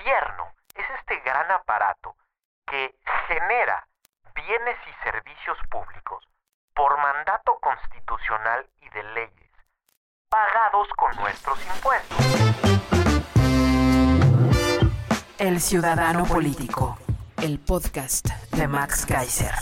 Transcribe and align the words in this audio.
Gobierno 0.00 0.54
es 0.74 0.84
este 0.98 1.20
gran 1.20 1.50
aparato 1.50 2.16
que 2.66 2.94
genera 3.28 3.86
bienes 4.34 4.76
y 4.86 5.04
servicios 5.04 5.58
públicos 5.70 6.24
por 6.74 6.96
mandato 6.96 7.58
constitucional 7.60 8.66
y 8.80 8.88
de 8.88 9.02
leyes, 9.14 9.50
pagados 10.30 10.88
con 10.96 11.14
nuestros 11.16 11.58
impuestos. 11.66 12.18
El 15.38 15.60
Ciudadano 15.60 16.24
Político, 16.24 16.96
el 17.42 17.58
podcast 17.58 18.26
de 18.52 18.68
Max 18.68 19.04
Kaiser. 19.04 19.54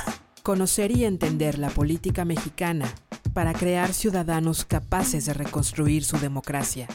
Conocer 0.44 0.92
y 0.92 1.04
entender 1.04 1.58
la 1.58 1.70
política 1.70 2.24
mexicana 2.24 2.86
para 3.34 3.54
crear 3.54 3.92
ciudadanos 3.92 4.64
capaces 4.64 5.26
de 5.26 5.34
reconstruir 5.34 6.04
su 6.04 6.16
democracia. 6.18 6.86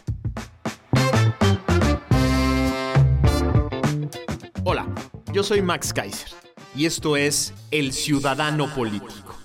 Yo 5.44 5.48
soy 5.48 5.62
Max 5.62 5.92
Kaiser 5.92 6.30
y 6.74 6.86
esto 6.86 7.18
es 7.18 7.54
El 7.70 7.92
Ciudadano 7.92 8.74
Político, 8.74 9.36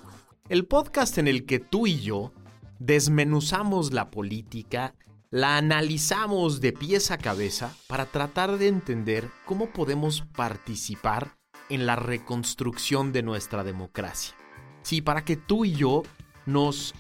el 0.49 0.65
podcast 0.65 1.19
en 1.19 1.27
el 1.27 1.45
que 1.45 1.59
tú 1.59 1.89
y 1.89 1.99
yo 1.99 2.33
desmenuzamos 2.79 3.93
la 3.93 4.09
política, 4.09 4.95
la 5.31 5.57
analizamos 5.57 6.61
de 6.61 6.73
pies 6.73 7.11
a 7.11 7.19
cabeza 7.19 7.75
para 7.89 8.07
tratar 8.07 8.59
de 8.59 8.69
entender 8.69 9.29
cómo 9.45 9.71
podemos 9.71 10.23
participar 10.37 11.37
en 11.69 11.85
la 11.85 11.97
reconstrucción 11.97 13.13
de 13.13 13.25
nuestra 13.25 13.65
democracia. 13.65 14.37
Sí, 14.83 15.01
para 15.01 15.25
que 15.25 15.37
tú 15.37 15.65
y 15.65 15.73
yo 15.73 16.05
nos 16.47 16.95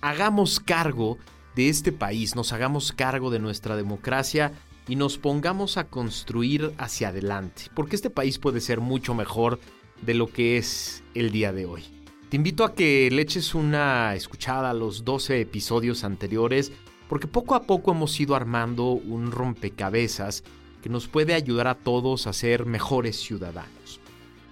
hagamos 0.00 0.58
cargo 0.58 1.18
de 1.54 1.68
este 1.68 1.92
país, 1.92 2.34
nos 2.34 2.52
hagamos 2.52 2.90
cargo 2.90 3.30
de 3.30 3.38
nuestra 3.38 3.76
democracia 3.76 4.50
y 4.90 4.96
nos 4.96 5.18
pongamos 5.18 5.76
a 5.76 5.84
construir 5.84 6.74
hacia 6.76 7.10
adelante, 7.10 7.70
porque 7.76 7.94
este 7.94 8.10
país 8.10 8.40
puede 8.40 8.60
ser 8.60 8.80
mucho 8.80 9.14
mejor 9.14 9.60
de 10.02 10.14
lo 10.14 10.26
que 10.26 10.58
es 10.58 11.04
el 11.14 11.30
día 11.30 11.52
de 11.52 11.64
hoy. 11.64 11.84
Te 12.28 12.36
invito 12.36 12.64
a 12.64 12.74
que 12.74 13.08
le 13.08 13.22
eches 13.22 13.54
una 13.54 14.16
escuchada 14.16 14.68
a 14.68 14.74
los 14.74 15.04
12 15.04 15.40
episodios 15.40 16.02
anteriores, 16.02 16.72
porque 17.08 17.28
poco 17.28 17.54
a 17.54 17.62
poco 17.62 17.92
hemos 17.92 18.18
ido 18.18 18.34
armando 18.34 18.90
un 18.90 19.30
rompecabezas 19.30 20.42
que 20.82 20.88
nos 20.88 21.06
puede 21.06 21.34
ayudar 21.34 21.68
a 21.68 21.76
todos 21.76 22.26
a 22.26 22.32
ser 22.32 22.66
mejores 22.66 23.14
ciudadanos. 23.14 24.00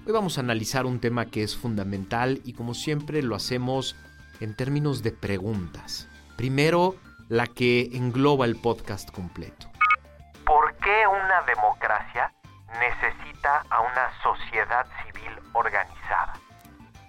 Hoy 0.06 0.12
vamos 0.12 0.39
a 0.39 0.42
analizar 0.42 0.86
un 0.86 1.00
tema 1.00 1.27
que 1.27 1.42
es 1.42 1.56
fundamental 1.56 2.42
y 2.45 2.52
como 2.52 2.75
siempre 2.75 3.25
lo 3.25 3.34
hacemos 3.34 3.97
en 4.39 4.55
términos 4.55 5.02
de 5.02 5.11
preguntas. 5.11 6.06
Primero, 6.36 6.95
la 7.28 7.48
que 7.48 7.91
engloba 7.92 8.47
el 8.47 8.55
podcast 8.55 9.11
completo. 9.11 9.67
¿Por 10.89 10.94
qué 10.94 11.06
una 11.06 11.42
democracia 11.42 12.33
necesita 12.81 13.58
a 13.69 13.81
una 13.83 14.08
sociedad 14.22 14.86
civil 15.05 15.33
organizada? 15.53 16.41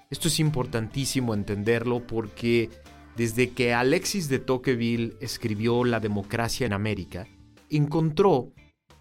Esto 0.09 0.27
es 0.27 0.41
importantísimo 0.41 1.33
entenderlo 1.33 2.05
porque 2.05 2.69
desde 3.15 3.53
que 3.53 3.73
Alexis 3.73 4.27
de 4.27 4.39
Tocqueville 4.39 5.15
escribió 5.21 5.85
La 5.85 6.01
democracia 6.01 6.65
en 6.65 6.73
América, 6.73 7.25
encontró 7.69 8.51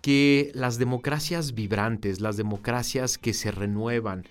que 0.01 0.53
las 0.55 0.79
democracias 0.79 1.55
vibrantes, 1.55 2.21
las 2.21 2.37
democracias 2.37 3.19
que 3.19 3.35
se 3.35 3.51
renuevan, 3.51 4.29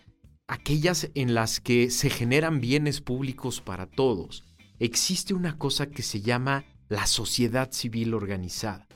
aquellas 0.48 1.10
en 1.14 1.36
las 1.36 1.60
que 1.60 1.90
se 1.90 2.10
generan 2.10 2.62
bienes 2.62 3.02
públicos 3.02 3.60
para 3.60 3.86
todos, 3.86 4.46
existe 4.80 5.34
una 5.34 5.58
cosa 5.58 5.88
que 5.88 6.04
se 6.04 6.22
llama 6.22 6.64
la 6.88 7.06
sociedad 7.06 7.70
civil 7.74 8.14
organizada. 8.14 8.87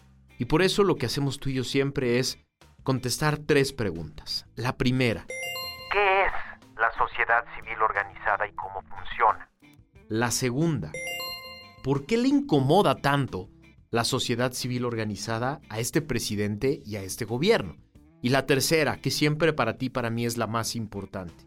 Y 0.42 0.46
por 0.46 0.64
eso 0.64 0.84
lo 0.84 0.96
que 0.96 1.06
hacemos 1.06 1.40
tú 1.40 1.50
y 1.50 1.54
yo 1.54 1.64
siempre 1.64 2.18
es 2.18 2.40
contestar 2.82 3.38
tres 3.38 3.74
preguntas. 3.74 4.48
La 4.56 4.76
primera, 4.76 5.28
¿Qué 5.92 6.24
es 6.24 6.32
la 6.80 6.92
sociedad 6.98 7.46
civil 7.56 7.80
organizada 7.80 8.48
y 8.48 8.54
cómo 8.54 8.82
funciona? 8.82 9.48
La 10.10 10.32
segunda, 10.32 10.92
¿por 11.84 12.08
qué 12.08 12.18
le 12.18 12.30
incomoda 12.30 12.96
tanto 12.96 13.50
la 13.92 14.04
sociedad 14.04 14.52
civil 14.54 14.86
organizada 14.86 15.62
a 15.70 15.78
este 15.78 16.02
presidente 16.02 16.82
y 16.84 16.96
a 16.96 17.04
este 17.04 17.26
gobierno? 17.26 17.76
Y 18.24 18.30
la 18.30 18.48
tercera, 18.48 18.98
que 18.98 19.12
siempre 19.12 19.54
para 19.54 19.78
ti 19.78 19.86
y 19.86 19.90
para 19.90 20.10
mí 20.10 20.26
es 20.26 20.40
la 20.40 20.48
más 20.48 20.76
importante. 20.76 21.46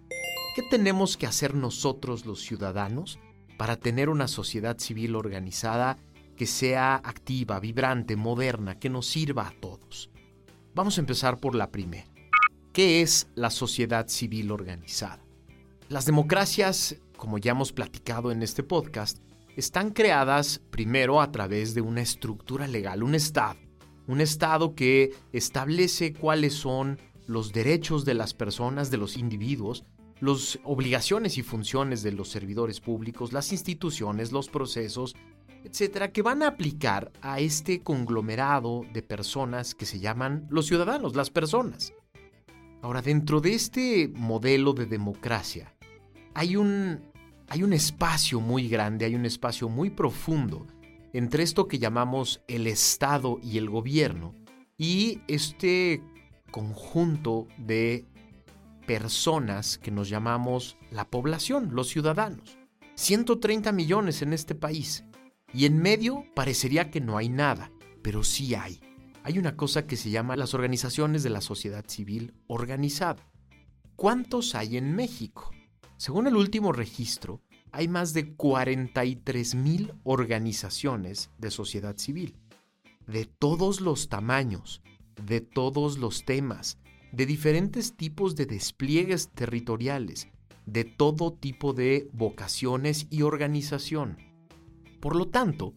¿Qué 0.55 0.63
tenemos 0.63 1.17
que 1.17 1.27
hacer 1.27 1.57
nosotros 1.57 2.27
los 2.27 2.43
ciudadanos 2.43 3.19
para 3.59 3.75
tener 3.75 4.09
una 4.09 4.29
sociedad 4.29 4.79
civil 4.79 5.17
organizada 5.17 5.99
que 6.35 6.47
sea 6.47 6.97
activa, 6.97 7.61
vibrante, 7.61 8.17
moderna, 8.17 8.79
que 8.79 8.91
nos 8.91 9.07
sirva 9.07 9.49
a 9.49 9.55
todos? 9.61 10.11
Vamos 10.75 10.99
a 10.99 11.01
empezar 11.01 11.39
por 11.39 11.55
la 11.55 11.71
primera. 11.71 12.07
¿Qué 12.73 13.03
es 13.03 13.29
la 13.35 13.51
sociedad 13.51 14.09
civil 14.09 14.51
organizada? 14.51 15.25
Las 15.89 16.07
democracias, 16.07 16.97
como 17.17 17.39
ya 17.39 17.53
hemos 17.53 17.73
platicado 17.73 18.33
en 18.33 18.43
este 18.43 18.63
podcast, 18.63 19.19
están 19.57 19.91
creadas 19.91 20.61
primero 20.71 21.21
a 21.21 21.31
través 21.31 21.75
de 21.75 21.81
una 21.81 22.03
estructura 22.03 22.67
legal, 22.67 23.03
un 23.03 23.15
Estado. 23.15 23.61
Un 24.07 24.21
Estado 24.21 24.75
que 24.75 25.15
establece 25.33 26.13
cuáles 26.13 26.55
son 26.55 26.99
los 27.27 27.53
derechos 27.53 28.05
de 28.05 28.15
las 28.15 28.35
personas, 28.35 28.91
de 28.91 28.99
los 28.99 29.17
individuos, 29.17 29.85
las 30.21 30.59
obligaciones 30.65 31.39
y 31.39 31.43
funciones 31.43 32.03
de 32.03 32.13
los 32.13 32.29
servidores 32.29 32.81
públicos, 32.81 33.33
las 33.33 33.53
instituciones, 33.53 34.33
los 34.33 34.49
procesos, 34.49 35.15
etcétera, 35.65 36.13
que 36.13 36.23
van 36.23 36.43
a 36.43 36.49
aplicar 36.49 37.11
a 37.23 37.41
este 37.41 37.83
conglomerado 37.83 38.83
de 38.93 39.03
personas 39.03 39.75
que 39.75 39.87
se 39.87 39.99
llaman 39.99 40.47
los 40.51 40.67
ciudadanos, 40.67 41.17
las 41.17 41.31
personas. 41.31 41.93
Ahora, 42.83 43.01
dentro 43.01 43.41
de 43.41 43.55
este 43.55 44.09
modelo 44.15 44.75
de 44.75 44.87
democracia, 44.87 45.75
hay 46.35 46.57
un, 46.57 47.01
hay 47.49 47.63
un 47.63 47.73
espacio 47.73 48.41
muy 48.41 48.69
grande, 48.69 49.07
hay 49.07 49.15
un 49.15 49.25
espacio 49.25 49.69
muy 49.69 49.91
profundo 49.91 50.67
entre 51.15 51.45
esto 51.45 51.69
que 51.69 51.79
llamamos 51.79 52.43
el 52.49 52.67
Estado 52.67 53.39
y 53.41 53.57
el 53.57 53.71
gobierno 53.71 54.35
y 54.77 55.21
este 55.29 56.03
conjunto 56.51 57.47
de 57.57 58.05
personas 58.85 59.79
que 59.79 59.93
nos 59.93 60.09
llamamos 60.09 60.77
la 60.91 61.09
población, 61.09 61.71
los 61.73 61.89
ciudadanos. 61.89 62.59
130 62.97 63.71
millones 63.71 64.23
en 64.23 64.33
este 64.33 64.57
país. 64.57 65.05
Y 65.55 65.67
en 65.67 65.79
medio 65.79 66.25
parecería 66.35 66.91
que 66.91 67.01
no 67.01 67.17
hay 67.17 67.29
nada, 67.29 67.71
pero 68.03 68.25
sí 68.25 68.57
hay. 68.57 68.81
Hay 69.23 69.39
una 69.39 69.57
cosa 69.57 69.87
que 69.87 69.97
se 69.97 70.11
llama 70.11 70.37
las 70.37 70.53
organizaciones 70.53 71.23
de 71.23 71.31
la 71.31 71.41
sociedad 71.41 71.85
civil 71.89 72.35
organizada. 72.49 73.25
¿Cuántos 73.95 74.57
hay 74.57 74.77
en 74.77 74.95
México? 74.97 75.53
Según 75.97 76.27
el 76.27 76.35
último 76.35 76.73
registro, 76.73 77.41
hay 77.71 77.87
más 77.87 78.13
de 78.13 78.35
43 78.35 79.55
mil 79.55 79.95
organizaciones 80.03 81.31
de 81.39 81.51
sociedad 81.53 81.97
civil, 81.97 82.37
de 83.07 83.25
todos 83.25 83.81
los 83.81 84.09
tamaños, 84.09 84.83
de 85.25 85.41
todos 85.41 85.99
los 85.99 86.25
temas, 86.25 86.79
de 87.13 87.27
diferentes 87.27 87.97
tipos 87.97 88.35
de 88.35 88.47
despliegues 88.47 89.31
territoriales, 89.31 90.29
de 90.67 90.85
todo 90.85 91.33
tipo 91.33 91.73
de 91.73 92.11
vocaciones 92.13 93.07
y 93.11 93.23
organización. 93.23 94.34
Por 95.05 95.17
lo 95.17 95.29
tanto, 95.29 95.75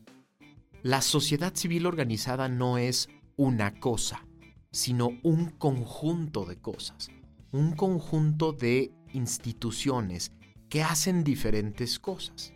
la 0.84 1.02
sociedad 1.02 1.54
civil 1.54 1.86
organizada 1.86 2.48
no 2.48 2.78
es 2.78 3.10
una 3.36 3.78
cosa, 3.78 4.26
sino 4.72 5.20
un 5.22 5.50
conjunto 5.50 6.46
de 6.46 6.62
cosas, 6.62 7.10
un 7.52 7.74
conjunto 7.74 8.54
de 8.54 8.94
instituciones 9.12 10.32
que 10.70 10.82
hacen 10.82 11.26
diferentes 11.26 12.00
cosas. 12.00 12.54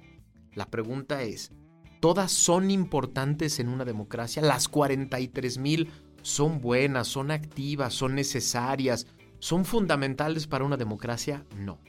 La 0.53 0.65
pregunta 0.65 1.23
es, 1.23 1.51
¿todas 1.99 2.31
son 2.31 2.71
importantes 2.71 3.59
en 3.59 3.67
una 3.67 3.83
democracia? 3.83 4.41
¿Las 4.41 4.69
43 4.69 5.57
mil 5.57 5.89
son 6.21 6.61
buenas, 6.61 7.09
son 7.09 7.31
activas, 7.31 7.93
son 7.93 8.15
necesarias, 8.15 9.07
son 9.39 9.65
fundamentales 9.65 10.47
para 10.47 10.63
una 10.63 10.77
democracia? 10.77 11.45
No. 11.53 11.81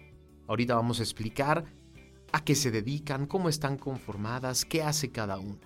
Ahorita 0.49 0.75
vamos 0.75 0.99
a 0.99 1.05
explicar 1.05 1.67
a 2.33 2.45
qué 2.45 2.55
se 2.55 2.71
dedican, 2.71 3.27
cómo 3.27 3.49
están 3.49 3.77
conformadas, 3.77 4.65
qué 4.65 4.83
hace 4.83 5.11
cada 5.11 5.39
una. 5.39 5.61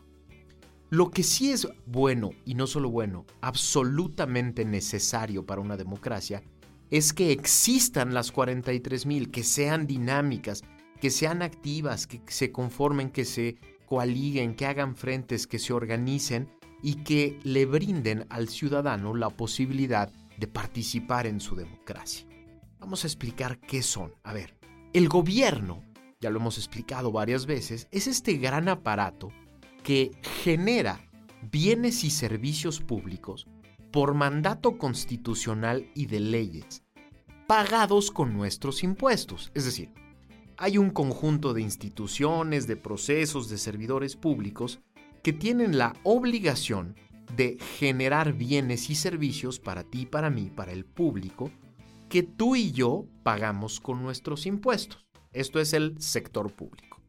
Lo 0.91 1.11
que 1.11 1.23
sí 1.23 1.51
es 1.51 1.67
bueno, 1.87 2.31
y 2.45 2.55
no 2.55 2.67
solo 2.67 2.91
bueno, 2.91 3.27
absolutamente 3.41 4.65
necesario 4.65 5.45
para 5.45 5.61
una 5.61 5.77
democracia, 5.77 6.43
es 6.91 7.13
que 7.13 7.33
existan 7.33 8.15
las 8.15 8.33
43.000, 8.33 9.31
que 9.31 9.43
sean 9.43 9.87
dinámicas, 9.87 10.63
que 11.01 11.11
sean 11.11 11.43
activas, 11.43 12.07
que 12.07 12.23
se 12.29 12.53
conformen, 12.53 13.11
que 13.11 13.25
se 13.25 13.57
coaliguen, 13.87 14.55
que 14.55 14.67
hagan 14.67 14.97
frentes, 14.97 15.47
que 15.47 15.59
se 15.59 15.73
organicen 15.73 16.49
y 16.83 16.97
que 17.03 17.41
le 17.43 17.67
brinden 17.67 18.27
al 18.29 18.49
ciudadano 18.49 19.15
la 19.15 19.31
posibilidad 19.31 20.12
de 20.39 20.47
participar 20.47 21.27
en 21.27 21.41
su 21.41 21.57
democracia. 21.57 22.27
Vamos 22.79 23.05
a 23.05 23.07
explicar 23.07 23.59
qué 23.59 23.83
son. 23.83 24.12
A 24.23 24.33
ver, 24.33 24.57
el 24.93 25.09
gobierno, 25.09 25.83
ya 26.21 26.31
lo 26.31 26.39
hemos 26.39 26.59
explicado 26.59 27.13
varias 27.13 27.47
veces, 27.47 27.89
es 27.91 28.07
este 28.07 28.35
gran 28.35 28.69
aparato 28.69 29.31
que 29.83 30.13
genera 30.43 31.01
bienes 31.43 32.05
y 32.05 32.11
servicios 32.11 32.81
públicos 32.81 33.47
por 33.93 34.15
mandato 34.15 34.79
constitucional 34.79 35.91
y 35.95 36.07
de 36.07 36.21
leyes, 36.21 36.83
pagados 37.47 38.11
con 38.11 38.33
nuestros 38.33 38.83
impuestos. 38.83 39.51
Es 39.55 39.65
decir, 39.65 39.93
hay 40.59 40.79
un 40.79 40.91
conjunto 40.91 41.53
de 41.55 41.63
instituciones, 41.63 42.67
de 42.67 42.77
procesos, 42.77 43.49
de 43.49 43.59
servidores 43.59 44.17
públicos 44.17 44.81
que 45.23 45.33
tienen 45.33 45.79
la 45.79 45.95
obligación 46.03 46.97
de 47.35 47.59
generar 47.79 48.33
bienes 48.33 48.89
y 48.91 48.95
servicios 48.95 49.59
para 49.59 49.85
ti, 49.85 50.07
para 50.07 50.31
mí, 50.31 50.51
para 50.55 50.73
el 50.73 50.85
público, 50.85 51.51
que 52.09 52.23
tú 52.23 52.57
y 52.57 52.73
yo 52.73 53.07
pagamos 53.23 53.81
con 53.81 54.03
nuestros 54.03 54.47
impuestos. 54.47 55.06
Esto 55.37 55.61
es 55.61 55.75
el 55.75 56.00
sector 56.00 56.50
público. 56.50 57.03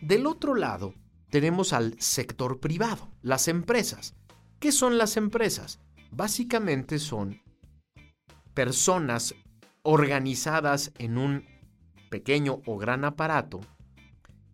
Del 0.00 0.26
otro 0.26 0.54
lado, 0.54 0.94
tenemos 1.28 1.74
al 1.74 1.94
sector 2.00 2.58
privado, 2.58 3.10
las 3.20 3.46
empresas. 3.46 4.14
¿Qué 4.58 4.72
son 4.72 4.96
las 4.96 5.18
empresas? 5.18 5.80
Básicamente 6.10 6.98
son 6.98 7.42
personas 8.54 9.34
organizadas 9.82 10.92
en 10.98 11.18
un 11.18 11.44
pequeño 12.08 12.62
o 12.64 12.78
gran 12.78 13.04
aparato 13.04 13.60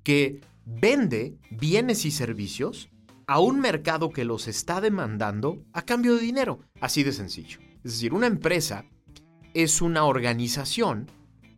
que 0.02 0.40
vende 0.64 1.38
bienes 1.52 2.04
y 2.06 2.10
servicios 2.10 2.90
a 3.28 3.38
un 3.38 3.60
mercado 3.60 4.10
que 4.10 4.24
los 4.24 4.48
está 4.48 4.80
demandando 4.80 5.62
a 5.72 5.82
cambio 5.82 6.16
de 6.16 6.22
dinero. 6.22 6.62
Así 6.80 7.04
de 7.04 7.12
sencillo. 7.12 7.60
Es 7.84 7.92
decir, 7.92 8.12
una 8.12 8.26
empresa 8.26 8.86
es 9.54 9.80
una 9.80 10.02
organización 10.02 11.08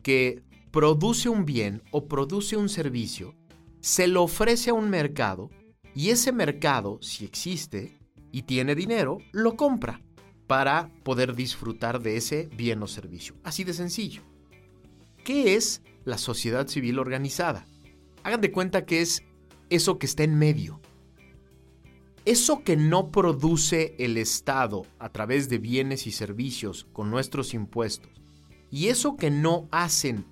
que 0.02 0.42
produce 0.72 1.28
un 1.28 1.44
bien 1.44 1.82
o 1.92 2.08
produce 2.08 2.56
un 2.56 2.68
servicio 2.68 3.36
se 3.80 4.06
lo 4.06 4.22
ofrece 4.22 4.70
a 4.70 4.74
un 4.74 4.88
mercado 4.88 5.50
y 5.94 6.10
ese 6.10 6.32
mercado, 6.32 6.98
si 7.02 7.24
existe 7.24 7.98
y 8.30 8.42
tiene 8.42 8.74
dinero, 8.74 9.18
lo 9.32 9.56
compra 9.56 10.00
para 10.46 10.90
poder 11.02 11.34
disfrutar 11.34 12.00
de 12.00 12.16
ese 12.16 12.48
bien 12.56 12.82
o 12.82 12.86
servicio. 12.86 13.34
Así 13.42 13.64
de 13.64 13.74
sencillo. 13.74 14.22
¿Qué 15.24 15.56
es 15.56 15.82
la 16.04 16.16
sociedad 16.16 16.68
civil 16.68 16.98
organizada? 16.98 17.66
Hagan 18.22 18.40
de 18.40 18.52
cuenta 18.52 18.86
que 18.86 19.02
es 19.02 19.24
eso 19.68 19.98
que 19.98 20.06
está 20.06 20.22
en 20.22 20.38
medio. 20.38 20.80
Eso 22.24 22.62
que 22.62 22.76
no 22.76 23.10
produce 23.10 23.94
el 23.98 24.16
Estado 24.16 24.86
a 25.00 25.10
través 25.10 25.48
de 25.48 25.58
bienes 25.58 26.06
y 26.06 26.12
servicios 26.12 26.86
con 26.92 27.10
nuestros 27.10 27.52
impuestos 27.52 28.10
y 28.70 28.88
eso 28.88 29.16
que 29.16 29.30
no 29.30 29.68
hacen 29.70 30.24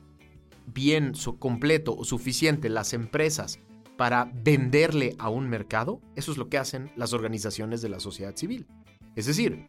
bien 0.72 1.12
completo 1.38 1.96
o 1.96 2.04
suficiente 2.04 2.68
las 2.68 2.92
empresas 2.92 3.60
para 3.96 4.30
venderle 4.32 5.14
a 5.18 5.28
un 5.28 5.48
mercado, 5.48 6.00
eso 6.16 6.32
es 6.32 6.38
lo 6.38 6.48
que 6.48 6.58
hacen 6.58 6.90
las 6.96 7.12
organizaciones 7.12 7.82
de 7.82 7.90
la 7.90 8.00
sociedad 8.00 8.36
civil. 8.36 8.66
Es 9.14 9.26
decir, 9.26 9.66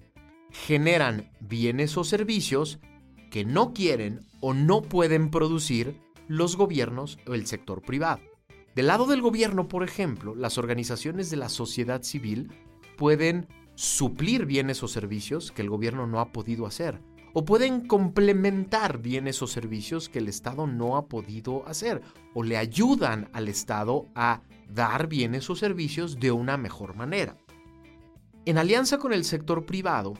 generan 0.51 1.31
bienes 1.39 1.97
o 1.97 2.03
servicios 2.03 2.79
que 3.29 3.45
no 3.45 3.73
quieren 3.73 4.19
o 4.39 4.53
no 4.53 4.81
pueden 4.81 5.31
producir 5.31 5.99
los 6.27 6.55
gobiernos 6.55 7.17
o 7.27 7.33
el 7.33 7.45
sector 7.45 7.81
privado. 7.81 8.21
Del 8.75 8.87
lado 8.87 9.05
del 9.05 9.21
gobierno, 9.21 9.67
por 9.67 9.83
ejemplo, 9.83 10.33
las 10.33 10.57
organizaciones 10.57 11.29
de 11.29 11.37
la 11.37 11.49
sociedad 11.49 12.03
civil 12.03 12.53
pueden 12.97 13.47
suplir 13.75 14.45
bienes 14.45 14.81
o 14.83 14.87
servicios 14.87 15.51
que 15.51 15.61
el 15.61 15.69
gobierno 15.69 16.07
no 16.07 16.19
ha 16.19 16.31
podido 16.31 16.65
hacer 16.65 17.01
o 17.33 17.45
pueden 17.45 17.87
complementar 17.87 18.99
bienes 18.99 19.41
o 19.41 19.47
servicios 19.47 20.09
que 20.09 20.19
el 20.19 20.27
Estado 20.27 20.67
no 20.67 20.97
ha 20.97 21.07
podido 21.07 21.65
hacer 21.67 22.01
o 22.33 22.43
le 22.43 22.57
ayudan 22.57 23.29
al 23.33 23.47
Estado 23.47 24.07
a 24.15 24.41
dar 24.69 25.07
bienes 25.07 25.49
o 25.49 25.55
servicios 25.55 26.19
de 26.19 26.31
una 26.31 26.57
mejor 26.57 26.95
manera. 26.95 27.37
En 28.45 28.57
alianza 28.57 28.97
con 28.97 29.13
el 29.13 29.23
sector 29.23 29.65
privado, 29.65 30.13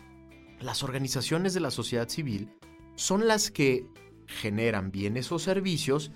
las 0.59 0.83
organizaciones 0.83 1.53
de 1.53 1.59
la 1.59 1.71
sociedad 1.71 2.07
civil 2.07 2.51
son 2.95 3.27
las 3.27 3.49
que 3.49 3.87
generan 4.27 4.91
bienes 4.91 5.31
o 5.31 5.39
servicios 5.39 6.11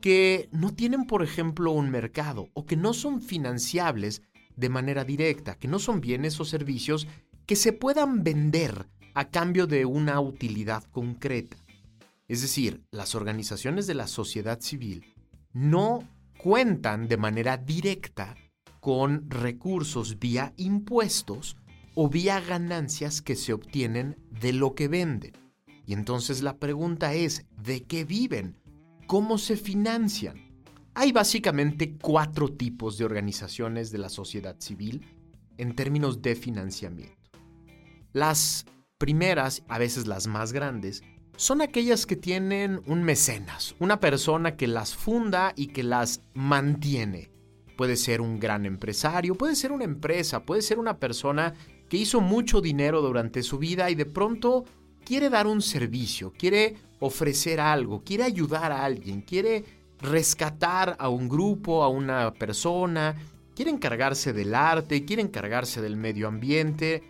que 0.00 0.48
no 0.52 0.74
tienen, 0.74 1.06
por 1.06 1.22
ejemplo, 1.22 1.72
un 1.72 1.90
mercado 1.90 2.50
o 2.54 2.66
que 2.66 2.76
no 2.76 2.92
son 2.92 3.22
financiables 3.22 4.22
de 4.54 4.68
manera 4.68 5.04
directa, 5.04 5.56
que 5.56 5.68
no 5.68 5.78
son 5.78 6.00
bienes 6.00 6.38
o 6.40 6.44
servicios 6.44 7.08
que 7.46 7.56
se 7.56 7.72
puedan 7.72 8.22
vender 8.22 8.88
a 9.16 9.30
cambio 9.30 9.66
de 9.66 9.86
una 9.86 10.20
utilidad 10.20 10.84
concreta. 10.84 11.56
Es 12.28 12.42
decir, 12.42 12.82
las 12.90 13.14
organizaciones 13.14 13.86
de 13.86 13.94
la 13.94 14.08
sociedad 14.08 14.60
civil 14.60 15.14
no 15.54 16.06
cuentan 16.36 17.08
de 17.08 17.16
manera 17.16 17.56
directa 17.56 18.36
con 18.78 19.30
recursos 19.30 20.18
vía 20.18 20.52
impuestos 20.58 21.56
o 21.94 22.10
vía 22.10 22.40
ganancias 22.40 23.22
que 23.22 23.36
se 23.36 23.54
obtienen 23.54 24.18
de 24.38 24.52
lo 24.52 24.74
que 24.74 24.86
venden. 24.86 25.32
Y 25.86 25.94
entonces 25.94 26.42
la 26.42 26.58
pregunta 26.58 27.14
es, 27.14 27.46
¿de 27.56 27.84
qué 27.84 28.04
viven? 28.04 28.58
¿Cómo 29.06 29.38
se 29.38 29.56
financian? 29.56 30.36
Hay 30.92 31.12
básicamente 31.12 31.96
cuatro 31.96 32.52
tipos 32.52 32.98
de 32.98 33.06
organizaciones 33.06 33.90
de 33.90 33.96
la 33.96 34.10
sociedad 34.10 34.56
civil 34.58 35.06
en 35.56 35.74
términos 35.74 36.20
de 36.20 36.36
financiamiento. 36.36 37.16
Las 38.12 38.66
primeras, 38.98 39.62
a 39.68 39.78
veces 39.78 40.06
las 40.06 40.26
más 40.26 40.52
grandes, 40.52 41.02
son 41.36 41.60
aquellas 41.60 42.06
que 42.06 42.16
tienen 42.16 42.80
un 42.86 43.02
mecenas, 43.02 43.74
una 43.78 44.00
persona 44.00 44.56
que 44.56 44.66
las 44.66 44.94
funda 44.94 45.52
y 45.54 45.68
que 45.68 45.82
las 45.82 46.22
mantiene. 46.32 47.30
Puede 47.76 47.96
ser 47.96 48.22
un 48.22 48.40
gran 48.40 48.64
empresario, 48.64 49.34
puede 49.34 49.54
ser 49.54 49.70
una 49.70 49.84
empresa, 49.84 50.44
puede 50.44 50.62
ser 50.62 50.78
una 50.78 50.96
persona 50.98 51.52
que 51.90 51.98
hizo 51.98 52.22
mucho 52.22 52.62
dinero 52.62 53.02
durante 53.02 53.42
su 53.42 53.58
vida 53.58 53.90
y 53.90 53.94
de 53.94 54.06
pronto 54.06 54.64
quiere 55.04 55.28
dar 55.28 55.46
un 55.46 55.60
servicio, 55.60 56.32
quiere 56.32 56.76
ofrecer 56.98 57.60
algo, 57.60 58.02
quiere 58.02 58.24
ayudar 58.24 58.72
a 58.72 58.82
alguien, 58.82 59.20
quiere 59.20 59.62
rescatar 60.00 60.96
a 60.98 61.10
un 61.10 61.28
grupo, 61.28 61.84
a 61.84 61.88
una 61.88 62.32
persona, 62.32 63.14
quiere 63.54 63.70
encargarse 63.70 64.32
del 64.32 64.54
arte, 64.54 65.04
quiere 65.04 65.20
encargarse 65.20 65.82
del 65.82 65.96
medio 65.96 66.28
ambiente, 66.28 67.02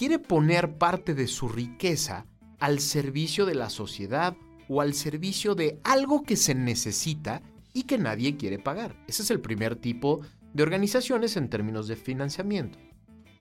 quiere 0.00 0.18
poner 0.18 0.78
parte 0.78 1.12
de 1.12 1.26
su 1.26 1.46
riqueza 1.46 2.24
al 2.58 2.80
servicio 2.80 3.44
de 3.44 3.54
la 3.54 3.68
sociedad 3.68 4.34
o 4.66 4.80
al 4.80 4.94
servicio 4.94 5.54
de 5.54 5.78
algo 5.84 6.22
que 6.22 6.36
se 6.36 6.54
necesita 6.54 7.42
y 7.74 7.82
que 7.82 7.98
nadie 7.98 8.38
quiere 8.38 8.58
pagar. 8.58 8.96
Ese 9.08 9.20
es 9.20 9.30
el 9.30 9.42
primer 9.42 9.76
tipo 9.76 10.22
de 10.54 10.62
organizaciones 10.62 11.36
en 11.36 11.50
términos 11.50 11.86
de 11.86 11.96
financiamiento. 11.96 12.78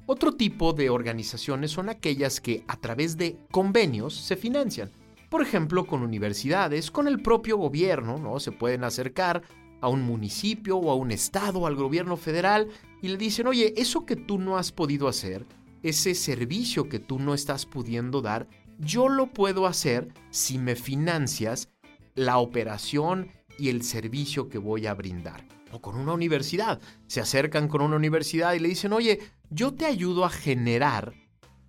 Otro 0.06 0.34
tipo 0.34 0.74
de 0.74 0.90
organizaciones 0.90 1.72
son 1.72 1.88
aquellas 1.88 2.42
que 2.42 2.66
a 2.68 2.76
través 2.76 3.16
de 3.16 3.38
convenios 3.52 4.14
se 4.14 4.36
financian. 4.36 4.92
Por 5.30 5.42
ejemplo, 5.42 5.88
con 5.88 6.04
universidades, 6.04 6.92
con 6.92 7.08
el 7.08 7.22
propio 7.22 7.56
gobierno, 7.56 8.18
¿no? 8.18 8.38
Se 8.42 8.52
pueden 8.52 8.84
acercar 8.84 9.44
a 9.80 9.88
un 9.88 10.02
municipio 10.02 10.76
o 10.76 10.92
a 10.92 10.96
un 10.96 11.12
estado, 11.12 11.66
al 11.66 11.76
gobierno 11.76 12.18
federal, 12.18 12.68
y 13.02 13.08
le 13.08 13.16
dicen, 13.16 13.48
oye, 13.48 13.74
eso 13.78 14.06
que 14.06 14.18
tú 14.18 14.38
no 14.40 14.58
has 14.58 14.74
podido 14.74 15.08
hacer, 15.08 15.46
ese 15.84 16.16
servicio 16.16 16.90
que 16.90 17.00
tú 17.00 17.20
no 17.20 17.34
estás 17.34 17.66
pudiendo 17.66 18.22
dar, 18.22 18.48
yo 18.80 19.10
lo 19.10 19.28
puedo 19.28 19.66
hacer 19.66 20.14
si 20.30 20.58
me 20.58 20.76
financias 20.76 21.70
la 22.16 22.38
operación 22.38 23.32
y 23.58 23.70
el 23.70 23.84
servicio 23.84 24.50
que 24.50 24.58
voy 24.58 24.88
a 24.88 24.94
brindar. 24.94 25.46
O 25.72 25.82
con 25.82 25.96
una 25.96 26.14
universidad. 26.14 26.82
Se 27.08 27.22
acercan 27.22 27.68
con 27.68 27.82
una 27.82 27.96
universidad 27.96 28.54
y 28.54 28.60
le 28.60 28.70
dicen, 28.70 28.94
oye, 28.94 29.20
yo 29.50 29.74
te 29.74 29.86
ayudo 29.86 30.26
a 30.26 30.30
generar 30.30 31.14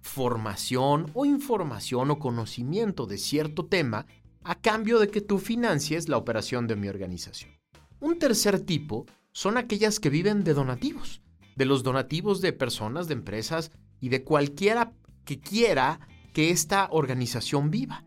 formación 0.01 1.11
o 1.15 1.27
información 1.27 2.11
o 2.11 2.19
conocimiento 2.19 3.07
de 3.07 3.19
cierto 3.19 3.67
tema 3.67 4.07
a 4.43 4.55
cambio 4.55 4.99
de 4.99 5.09
que 5.09 5.21
tú 5.21 5.39
financies 5.39 6.09
la 6.09 6.17
operación 6.17 6.67
de 6.67 6.77
mi 6.77 6.89
organización. 6.89 7.59
Un 8.01 8.19
tercer 8.19 8.61
tipo 8.61 9.05
son 9.33 9.59
aquellas 9.59 10.01
que 10.01 10.09
viven 10.09 10.43
de 10.43 10.55
donativos, 10.55 11.21
de 11.57 11.67
los 11.67 11.83
donativos 11.83 12.41
de 12.41 12.53
personas, 12.53 13.09
de 13.09 13.15
empresas 13.15 13.71
y 14.01 14.09
de 14.09 14.25
cualquiera 14.25 14.93
que 15.25 15.41
quiera 15.41 16.01
que 16.33 16.51
esta 16.51 16.89
organización 16.91 17.71
viva. 17.71 18.05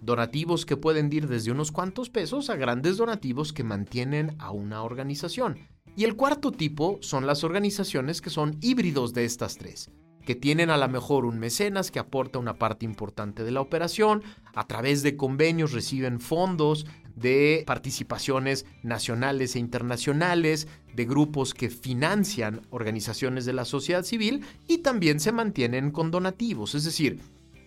Donativos 0.00 0.66
que 0.66 0.76
pueden 0.76 1.12
ir 1.12 1.26
desde 1.28 1.50
unos 1.50 1.72
cuantos 1.72 2.10
pesos 2.10 2.50
a 2.50 2.56
grandes 2.56 2.96
donativos 2.96 3.52
que 3.52 3.64
mantienen 3.64 4.36
a 4.38 4.50
una 4.50 4.82
organización. 4.82 5.58
Y 5.96 6.04
el 6.04 6.16
cuarto 6.16 6.52
tipo 6.52 6.98
son 7.00 7.26
las 7.26 7.42
organizaciones 7.44 8.20
que 8.20 8.30
son 8.30 8.58
híbridos 8.60 9.14
de 9.14 9.24
estas 9.24 9.56
tres, 9.56 9.90
que 10.26 10.34
tienen 10.34 10.68
a 10.68 10.76
lo 10.76 10.88
mejor 10.88 11.24
un 11.24 11.38
mecenas 11.38 11.90
que 11.90 11.98
aporta 11.98 12.38
una 12.38 12.58
parte 12.58 12.84
importante 12.84 13.44
de 13.44 13.50
la 13.50 13.62
operación, 13.62 14.22
a 14.54 14.66
través 14.66 15.02
de 15.02 15.16
convenios 15.16 15.72
reciben 15.72 16.20
fondos 16.20 16.86
de 17.16 17.64
participaciones 17.66 18.66
nacionales 18.82 19.56
e 19.56 19.58
internacionales, 19.58 20.68
de 20.94 21.04
grupos 21.04 21.54
que 21.54 21.70
financian 21.70 22.62
organizaciones 22.70 23.44
de 23.44 23.54
la 23.54 23.64
sociedad 23.64 24.04
civil 24.04 24.44
y 24.68 24.78
también 24.78 25.18
se 25.18 25.32
mantienen 25.32 25.90
con 25.90 26.10
donativos, 26.10 26.74
es 26.74 26.84
decir, 26.84 27.18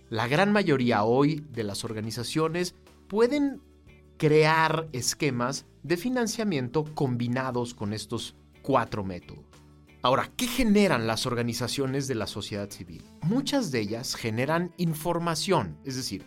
la 0.10 0.28
gran 0.28 0.52
mayoría 0.52 1.04
hoy 1.04 1.46
de 1.52 1.64
las 1.64 1.84
organizaciones 1.84 2.74
pueden 3.08 3.62
crear 4.18 4.88
esquemas 4.92 5.66
de 5.84 5.98
financiamiento 5.98 6.84
combinados 6.96 7.74
con 7.74 7.94
estos 7.94 8.36
cuatro 8.62 9.04
métodos. 9.04 9.46
Ahora, 10.02 10.32
¿qué 10.36 10.48
generan 10.48 11.08
las 11.08 11.26
organizaciones 11.26 12.08
de 12.08 12.16
la 12.16 12.26
sociedad 12.26 12.70
civil? 12.70 13.04
Muchas 13.22 13.70
de 13.72 13.82
ellas 13.82 14.16
generan 14.16 14.74
información, 14.78 15.78
es 15.84 15.96
decir, 15.96 16.26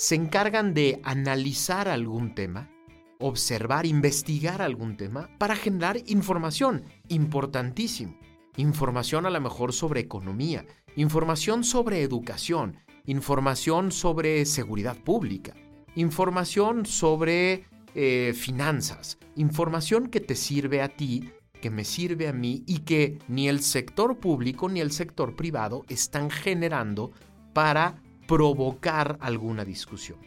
se 0.00 0.14
encargan 0.14 0.72
de 0.72 0.98
analizar 1.04 1.86
algún 1.86 2.34
tema, 2.34 2.70
observar, 3.18 3.84
investigar 3.84 4.62
algún 4.62 4.96
tema 4.96 5.28
para 5.36 5.54
generar 5.54 5.98
información, 6.06 6.86
importantísimo. 7.08 8.18
Información 8.56 9.26
a 9.26 9.30
lo 9.30 9.38
mejor 9.42 9.74
sobre 9.74 10.00
economía, 10.00 10.64
información 10.96 11.64
sobre 11.64 12.00
educación, 12.00 12.78
información 13.04 13.92
sobre 13.92 14.46
seguridad 14.46 14.96
pública, 14.96 15.52
información 15.94 16.86
sobre 16.86 17.66
eh, 17.94 18.32
finanzas, 18.34 19.18
información 19.36 20.06
que 20.06 20.20
te 20.20 20.34
sirve 20.34 20.80
a 20.80 20.88
ti, 20.88 21.30
que 21.60 21.68
me 21.68 21.84
sirve 21.84 22.26
a 22.26 22.32
mí 22.32 22.64
y 22.66 22.78
que 22.78 23.18
ni 23.28 23.50
el 23.50 23.60
sector 23.60 24.16
público 24.16 24.70
ni 24.70 24.80
el 24.80 24.92
sector 24.92 25.36
privado 25.36 25.84
están 25.90 26.30
generando 26.30 27.12
para 27.52 28.00
provocar 28.30 29.18
alguna 29.20 29.64
discusión. 29.64 30.20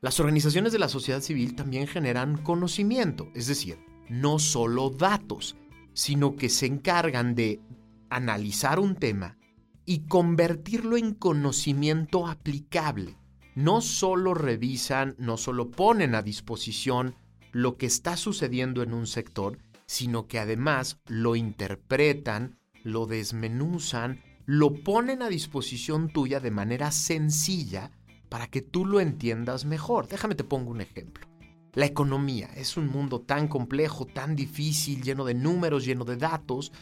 Las 0.00 0.18
organizaciones 0.18 0.72
de 0.72 0.78
la 0.78 0.88
sociedad 0.88 1.20
civil 1.20 1.54
también 1.54 1.86
generan 1.86 2.38
conocimiento, 2.38 3.28
es 3.34 3.48
decir, 3.48 3.78
no 4.08 4.38
solo 4.38 4.88
datos, 4.88 5.56
sino 5.92 6.36
que 6.36 6.48
se 6.48 6.64
encargan 6.64 7.34
de 7.34 7.60
analizar 8.08 8.80
un 8.80 8.94
tema 8.94 9.36
y 9.84 10.06
convertirlo 10.06 10.96
en 10.96 11.12
conocimiento 11.12 12.26
aplicable. 12.26 13.18
No 13.54 13.82
solo 13.82 14.32
revisan, 14.32 15.16
no 15.18 15.36
solo 15.36 15.70
ponen 15.70 16.14
a 16.14 16.22
disposición 16.22 17.14
lo 17.52 17.76
que 17.76 17.84
está 17.84 18.16
sucediendo 18.16 18.82
en 18.82 18.94
un 18.94 19.06
sector, 19.06 19.58
sino 19.84 20.28
que 20.28 20.38
además 20.38 20.98
lo 21.06 21.36
interpretan, 21.36 22.58
lo 22.84 23.04
desmenuzan, 23.04 24.22
lo 24.46 24.74
ponen 24.82 25.22
a 25.22 25.28
disposición 25.28 26.12
tuya 26.12 26.40
de 26.40 26.50
manera 26.50 26.90
sencilla 26.90 27.90
para 28.28 28.46
que 28.46 28.62
tú 28.62 28.86
lo 28.86 29.00
entiendas 29.00 29.64
mejor. 29.64 30.08
Déjame 30.08 30.34
te 30.34 30.44
pongo 30.44 30.70
un 30.70 30.80
ejemplo. 30.80 31.26
La 31.74 31.86
economía 31.86 32.50
es 32.56 32.76
un 32.76 32.88
mundo 32.88 33.20
tan 33.20 33.46
complejo, 33.46 34.06
tan 34.06 34.34
difícil, 34.34 35.02
lleno 35.02 35.24
de 35.24 35.34
números, 35.34 35.84
lleno 35.84 36.04
de 36.04 36.16
datos, 36.16 36.72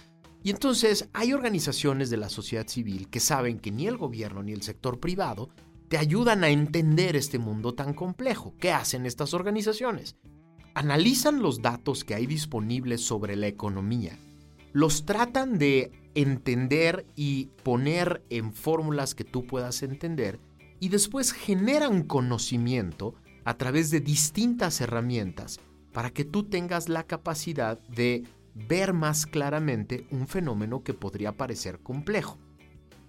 y 0.42 0.50
entonces 0.50 1.08
hay 1.12 1.32
organizaciones 1.32 2.10
de 2.10 2.16
la 2.16 2.28
sociedad 2.28 2.66
civil 2.66 3.08
que 3.10 3.20
saben 3.20 3.58
que 3.58 3.70
ni 3.70 3.86
el 3.86 3.96
gobierno 3.96 4.42
ni 4.42 4.52
el 4.52 4.62
sector 4.62 5.00
privado 5.00 5.50
te 5.88 5.98
ayudan 5.98 6.44
a 6.44 6.48
entender 6.48 7.16
este 7.16 7.38
mundo 7.38 7.74
tan 7.74 7.92
complejo. 7.92 8.54
¿Qué 8.58 8.72
hacen 8.72 9.04
estas 9.04 9.34
organizaciones? 9.34 10.16
Analizan 10.74 11.42
los 11.42 11.60
datos 11.60 12.04
que 12.04 12.14
hay 12.14 12.26
disponibles 12.26 13.00
sobre 13.00 13.36
la 13.36 13.48
economía, 13.48 14.18
los 14.72 15.04
tratan 15.06 15.58
de 15.58 15.90
entender 16.22 17.06
y 17.14 17.46
poner 17.62 18.24
en 18.28 18.52
fórmulas 18.52 19.14
que 19.14 19.24
tú 19.24 19.46
puedas 19.46 19.82
entender 19.82 20.40
y 20.80 20.88
después 20.88 21.32
generan 21.32 22.02
conocimiento 22.02 23.14
a 23.44 23.56
través 23.56 23.90
de 23.90 24.00
distintas 24.00 24.80
herramientas 24.80 25.60
para 25.92 26.10
que 26.10 26.24
tú 26.24 26.44
tengas 26.44 26.88
la 26.88 27.04
capacidad 27.04 27.78
de 27.88 28.24
ver 28.54 28.94
más 28.94 29.26
claramente 29.26 30.06
un 30.10 30.26
fenómeno 30.26 30.82
que 30.82 30.92
podría 30.92 31.36
parecer 31.36 31.78
complejo. 31.78 32.36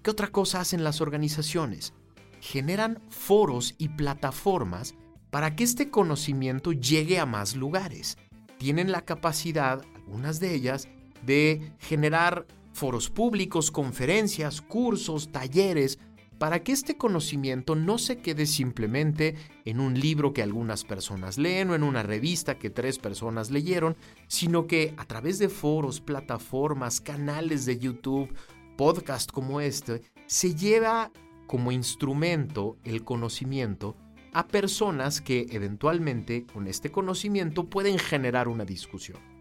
¿Qué 0.03 0.11
otra 0.11 0.27
cosa 0.27 0.61
hacen 0.61 0.83
las 0.83 1.01
organizaciones? 1.01 1.93
Generan 2.41 3.01
foros 3.09 3.73
y 3.79 3.89
plataformas 3.89 4.93
para 5.31 5.55
que 5.55 5.63
este 5.63 5.89
conocimiento 5.89 6.73
llegue 6.73 7.19
a 7.19 7.25
más 7.25 7.55
lugares. 7.55 8.17
Tienen 8.59 8.91
la 8.91 9.01
capacidad, 9.01 9.81
algunas 9.95 10.39
de 10.39 10.53
ellas, 10.53 10.87
de 11.25 11.73
generar 11.79 12.45
foros 12.79 13.09
públicos, 13.09 13.71
conferencias, 13.71 14.61
cursos, 14.61 15.33
talleres, 15.33 15.99
para 16.37 16.63
que 16.63 16.71
este 16.71 16.95
conocimiento 16.95 17.75
no 17.75 17.97
se 17.97 18.19
quede 18.19 18.45
simplemente 18.45 19.35
en 19.65 19.81
un 19.81 19.99
libro 19.99 20.31
que 20.31 20.41
algunas 20.41 20.85
personas 20.85 21.37
leen 21.37 21.69
o 21.69 21.75
en 21.75 21.83
una 21.83 22.03
revista 22.03 22.57
que 22.57 22.69
tres 22.69 22.97
personas 22.97 23.51
leyeron, 23.51 23.97
sino 24.27 24.65
que 24.65 24.93
a 24.95 25.03
través 25.03 25.39
de 25.39 25.49
foros, 25.49 25.99
plataformas, 25.99 27.01
canales 27.01 27.65
de 27.65 27.77
YouTube, 27.77 28.33
podcast 28.77 29.29
como 29.29 29.59
este, 29.59 30.01
se 30.25 30.55
lleva 30.55 31.11
como 31.47 31.73
instrumento 31.73 32.77
el 32.85 33.03
conocimiento 33.03 33.97
a 34.31 34.47
personas 34.47 35.19
que 35.19 35.47
eventualmente 35.51 36.45
con 36.45 36.67
este 36.67 36.91
conocimiento 36.91 37.69
pueden 37.69 37.99
generar 37.99 38.47
una 38.47 38.63
discusión. 38.63 39.38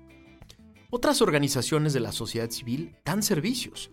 Otras 0.90 1.21
organizaciones 1.21 1.92
de 1.92 2.00
la 2.00 2.12
sociedad 2.12 2.50
civil 2.50 2.97
dan 3.04 3.23
servicios 3.23 3.90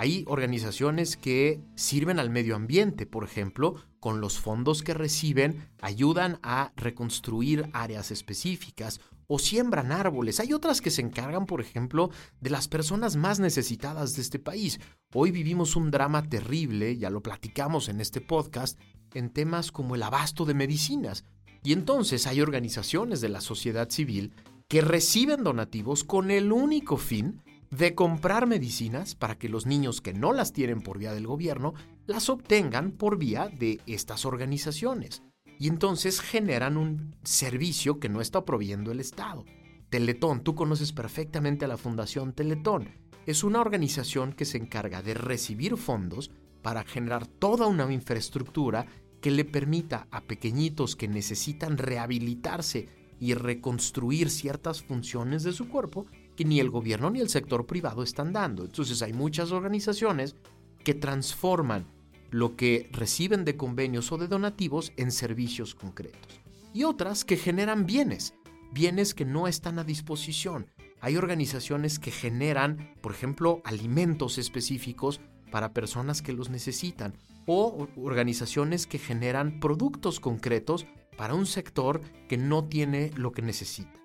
hay 0.00 0.24
organizaciones 0.26 1.18
que 1.18 1.60
sirven 1.74 2.18
al 2.18 2.30
medio 2.30 2.56
ambiente, 2.56 3.04
por 3.04 3.22
ejemplo, 3.22 3.74
con 4.00 4.22
los 4.22 4.38
fondos 4.38 4.82
que 4.82 4.94
reciben 4.94 5.68
ayudan 5.82 6.38
a 6.42 6.72
reconstruir 6.74 7.68
áreas 7.74 8.10
específicas 8.10 9.02
o 9.26 9.38
siembran 9.38 9.92
árboles. 9.92 10.40
Hay 10.40 10.54
otras 10.54 10.80
que 10.80 10.90
se 10.90 11.02
encargan, 11.02 11.44
por 11.44 11.60
ejemplo, 11.60 12.08
de 12.40 12.48
las 12.48 12.66
personas 12.66 13.16
más 13.16 13.40
necesitadas 13.40 14.16
de 14.16 14.22
este 14.22 14.38
país. 14.38 14.80
Hoy 15.12 15.32
vivimos 15.32 15.76
un 15.76 15.90
drama 15.90 16.26
terrible, 16.30 16.96
ya 16.96 17.10
lo 17.10 17.22
platicamos 17.22 17.90
en 17.90 18.00
este 18.00 18.22
podcast, 18.22 18.80
en 19.12 19.28
temas 19.28 19.70
como 19.70 19.96
el 19.96 20.02
abasto 20.02 20.46
de 20.46 20.54
medicinas. 20.54 21.26
Y 21.62 21.74
entonces 21.74 22.26
hay 22.26 22.40
organizaciones 22.40 23.20
de 23.20 23.28
la 23.28 23.42
sociedad 23.42 23.90
civil 23.90 24.32
que 24.70 24.82
reciben 24.82 25.42
donativos 25.42 26.04
con 26.04 26.30
el 26.30 26.52
único 26.52 26.96
fin 26.96 27.42
de 27.72 27.96
comprar 27.96 28.46
medicinas 28.46 29.16
para 29.16 29.36
que 29.36 29.48
los 29.48 29.66
niños 29.66 30.00
que 30.00 30.14
no 30.14 30.32
las 30.32 30.52
tienen 30.52 30.80
por 30.80 30.96
vía 30.96 31.12
del 31.12 31.26
gobierno 31.26 31.74
las 32.06 32.28
obtengan 32.28 32.92
por 32.92 33.18
vía 33.18 33.48
de 33.48 33.80
estas 33.88 34.24
organizaciones. 34.24 35.24
Y 35.58 35.66
entonces 35.66 36.20
generan 36.20 36.76
un 36.76 37.16
servicio 37.24 37.98
que 37.98 38.08
no 38.08 38.20
está 38.20 38.44
proveyendo 38.44 38.92
el 38.92 39.00
Estado. 39.00 39.44
Teletón, 39.88 40.44
tú 40.44 40.54
conoces 40.54 40.92
perfectamente 40.92 41.64
a 41.64 41.68
la 41.68 41.76
Fundación 41.76 42.32
Teletón. 42.32 42.90
Es 43.26 43.42
una 43.42 43.60
organización 43.60 44.32
que 44.34 44.44
se 44.44 44.58
encarga 44.58 45.02
de 45.02 45.14
recibir 45.14 45.78
fondos 45.78 46.30
para 46.62 46.84
generar 46.84 47.26
toda 47.26 47.66
una 47.66 47.92
infraestructura 47.92 48.86
que 49.20 49.32
le 49.32 49.44
permita 49.44 50.06
a 50.12 50.20
pequeñitos 50.20 50.94
que 50.94 51.08
necesitan 51.08 51.76
rehabilitarse 51.76 52.99
y 53.20 53.34
reconstruir 53.34 54.30
ciertas 54.30 54.82
funciones 54.82 55.42
de 55.42 55.52
su 55.52 55.68
cuerpo 55.68 56.06
que 56.34 56.44
ni 56.46 56.58
el 56.58 56.70
gobierno 56.70 57.10
ni 57.10 57.20
el 57.20 57.28
sector 57.28 57.66
privado 57.66 58.02
están 58.02 58.32
dando. 58.32 58.64
Entonces 58.64 59.02
hay 59.02 59.12
muchas 59.12 59.52
organizaciones 59.52 60.34
que 60.82 60.94
transforman 60.94 61.86
lo 62.30 62.56
que 62.56 62.88
reciben 62.92 63.44
de 63.44 63.56
convenios 63.56 64.10
o 64.10 64.18
de 64.18 64.26
donativos 64.26 64.92
en 64.96 65.12
servicios 65.12 65.74
concretos. 65.74 66.40
Y 66.72 66.84
otras 66.84 67.24
que 67.24 67.36
generan 67.36 67.84
bienes, 67.84 68.34
bienes 68.72 69.14
que 69.14 69.24
no 69.24 69.46
están 69.48 69.78
a 69.78 69.84
disposición. 69.84 70.66
Hay 71.00 71.16
organizaciones 71.16 71.98
que 71.98 72.10
generan, 72.10 72.94
por 73.02 73.12
ejemplo, 73.12 73.60
alimentos 73.64 74.38
específicos 74.38 75.20
para 75.50 75.72
personas 75.72 76.22
que 76.22 76.32
los 76.32 76.48
necesitan 76.48 77.14
o 77.46 77.88
organizaciones 77.96 78.86
que 78.86 78.98
generan 78.98 79.60
productos 79.60 80.20
concretos 80.20 80.86
para 81.20 81.34
un 81.34 81.44
sector 81.44 82.00
que 82.30 82.38
no 82.38 82.64
tiene 82.64 83.10
lo 83.14 83.30
que 83.30 83.42
necesita. 83.42 84.00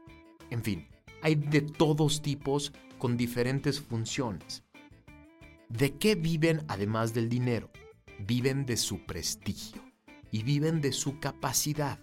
En 0.50 0.62
fin, 0.62 0.90
hay 1.22 1.36
de 1.36 1.62
todos 1.62 2.22
tipos 2.22 2.74
con 2.98 3.16
diferentes 3.16 3.80
funciones. 3.80 4.66
¿De 5.70 5.96
qué 5.96 6.16
viven 6.16 6.66
además 6.68 7.14
del 7.14 7.30
dinero? 7.30 7.70
Viven 8.20 8.66
de 8.66 8.76
su 8.76 9.06
prestigio 9.06 9.82
y 10.30 10.44
viven 10.44 10.82
de 10.82 10.92
su 10.92 11.22
capacidad. 11.22 12.00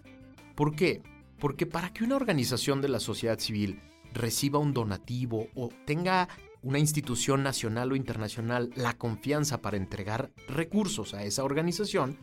¿Por 0.54 0.74
qué? 0.74 1.02
Porque 1.38 1.66
para 1.66 1.92
que 1.92 2.04
una 2.04 2.16
organización 2.16 2.80
de 2.80 2.88
la 2.88 2.98
sociedad 2.98 3.38
civil 3.38 3.82
reciba 4.14 4.60
un 4.60 4.72
donativo 4.72 5.48
o 5.54 5.68
tenga 5.84 6.26
una 6.62 6.78
institución 6.78 7.42
nacional 7.42 7.92
o 7.92 7.96
internacional 7.96 8.70
la 8.76 8.94
confianza 8.94 9.60
para 9.60 9.76
entregar 9.76 10.32
recursos 10.48 11.12
a 11.12 11.22
esa 11.22 11.44
organización, 11.44 12.16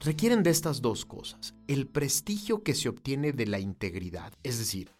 requieren 0.00 0.42
de 0.42 0.50
estas 0.50 0.82
dos 0.82 1.04
cosas. 1.04 1.54
El 1.66 1.86
prestigio 1.86 2.62
que 2.62 2.74
se 2.74 2.88
obtiene 2.88 3.32
de 3.32 3.46
la 3.46 3.58
integridad, 3.58 4.32
es 4.42 4.58
decir, 4.58 4.90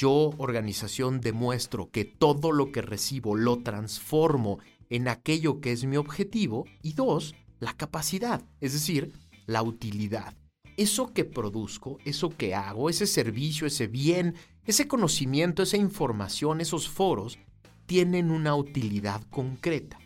yo, 0.00 0.30
organización, 0.38 1.20
demuestro 1.20 1.90
que 1.90 2.06
todo 2.06 2.52
lo 2.52 2.72
que 2.72 2.80
recibo 2.80 3.36
lo 3.36 3.62
transformo 3.62 4.58
en 4.88 5.08
aquello 5.08 5.60
que 5.60 5.72
es 5.72 5.84
mi 5.84 5.98
objetivo. 5.98 6.64
Y 6.80 6.94
dos, 6.94 7.34
la 7.58 7.74
capacidad, 7.74 8.42
es 8.62 8.72
decir, 8.72 9.12
la 9.44 9.62
utilidad. 9.62 10.34
Eso 10.78 11.12
que 11.12 11.26
produzco, 11.26 11.98
eso 12.06 12.30
que 12.30 12.54
hago, 12.54 12.88
ese 12.88 13.06
servicio, 13.06 13.66
ese 13.66 13.88
bien, 13.88 14.36
ese 14.64 14.88
conocimiento, 14.88 15.62
esa 15.62 15.76
información, 15.76 16.62
esos 16.62 16.88
foros, 16.88 17.38
tienen 17.84 18.30
una 18.30 18.54
utilidad 18.54 19.22
concreta. 19.28 19.98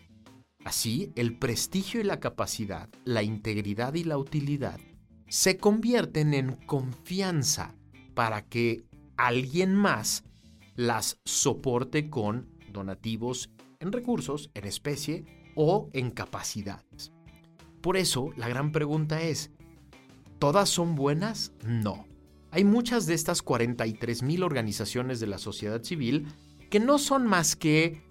Así, 0.65 1.13
el 1.15 1.37
prestigio 1.37 2.01
y 2.01 2.03
la 2.03 2.19
capacidad, 2.19 2.89
la 3.05 3.21
integridad 3.21 3.93
y 3.93 4.03
la 4.03 4.17
utilidad 4.17 4.79
se 5.27 5.57
convierten 5.57 6.33
en 6.33 6.53
confianza 6.53 7.75
para 8.15 8.41
que 8.41 8.83
alguien 9.15 9.75
más 9.75 10.23
las 10.75 11.19
soporte 11.23 12.09
con 12.09 12.49
donativos 12.73 13.51
en 13.79 13.91
recursos, 13.91 14.49
en 14.55 14.65
especie 14.65 15.25
o 15.55 15.89
en 15.93 16.09
capacidades. 16.09 17.11
Por 17.81 17.95
eso, 17.95 18.31
la 18.35 18.49
gran 18.49 18.71
pregunta 18.71 19.21
es, 19.21 19.51
¿todas 20.39 20.67
son 20.67 20.95
buenas? 20.95 21.53
No. 21.63 22.07
Hay 22.49 22.63
muchas 22.63 23.05
de 23.05 23.13
estas 23.13 23.45
43.000 23.45 24.43
organizaciones 24.43 25.19
de 25.19 25.27
la 25.27 25.37
sociedad 25.37 25.83
civil 25.83 26.27
que 26.71 26.79
no 26.79 26.97
son 26.97 27.27
más 27.27 27.55
que 27.55 28.01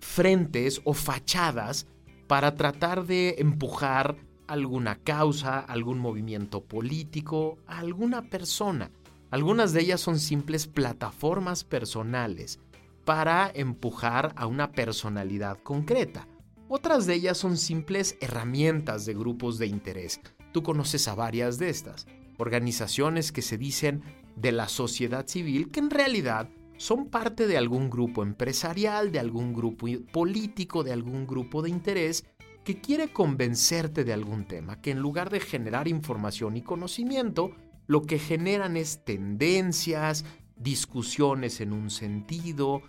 frentes 0.00 0.82
o 0.84 0.92
fachadas 0.92 1.86
para 2.32 2.54
tratar 2.54 3.04
de 3.04 3.34
empujar 3.40 4.16
alguna 4.46 4.94
causa, 4.94 5.58
algún 5.58 5.98
movimiento 5.98 6.64
político, 6.64 7.58
alguna 7.66 8.22
persona. 8.30 8.90
Algunas 9.30 9.74
de 9.74 9.82
ellas 9.82 10.00
son 10.00 10.18
simples 10.18 10.66
plataformas 10.66 11.62
personales 11.62 12.58
para 13.04 13.52
empujar 13.54 14.32
a 14.34 14.46
una 14.46 14.72
personalidad 14.72 15.58
concreta. 15.62 16.26
Otras 16.70 17.04
de 17.04 17.16
ellas 17.16 17.36
son 17.36 17.58
simples 17.58 18.16
herramientas 18.22 19.04
de 19.04 19.12
grupos 19.12 19.58
de 19.58 19.66
interés. 19.66 20.18
Tú 20.52 20.62
conoces 20.62 21.08
a 21.08 21.14
varias 21.14 21.58
de 21.58 21.68
estas. 21.68 22.06
Organizaciones 22.38 23.30
que 23.30 23.42
se 23.42 23.58
dicen 23.58 24.02
de 24.36 24.52
la 24.52 24.68
sociedad 24.68 25.26
civil 25.26 25.70
que 25.70 25.80
en 25.80 25.90
realidad 25.90 26.48
son 26.82 27.06
parte 27.06 27.46
de 27.46 27.56
algún 27.56 27.90
grupo 27.90 28.24
empresarial, 28.24 29.12
de 29.12 29.20
algún 29.20 29.52
grupo 29.52 29.86
político, 30.10 30.82
de 30.82 30.92
algún 30.92 31.28
grupo 31.28 31.62
de 31.62 31.70
interés 31.70 32.24
que 32.64 32.80
quiere 32.80 33.12
convencerte 33.12 34.02
de 34.02 34.12
algún 34.12 34.46
tema, 34.46 34.80
que 34.80 34.90
en 34.90 34.98
lugar 34.98 35.30
de 35.30 35.38
generar 35.38 35.86
información 35.86 36.56
y 36.56 36.62
conocimiento, 36.62 37.52
lo 37.86 38.02
que 38.02 38.18
generan 38.18 38.76
es 38.76 39.04
tendencias, 39.04 40.24
discusiones 40.56 41.60
en 41.60 41.72
un 41.72 41.88
sentido, 41.88 42.82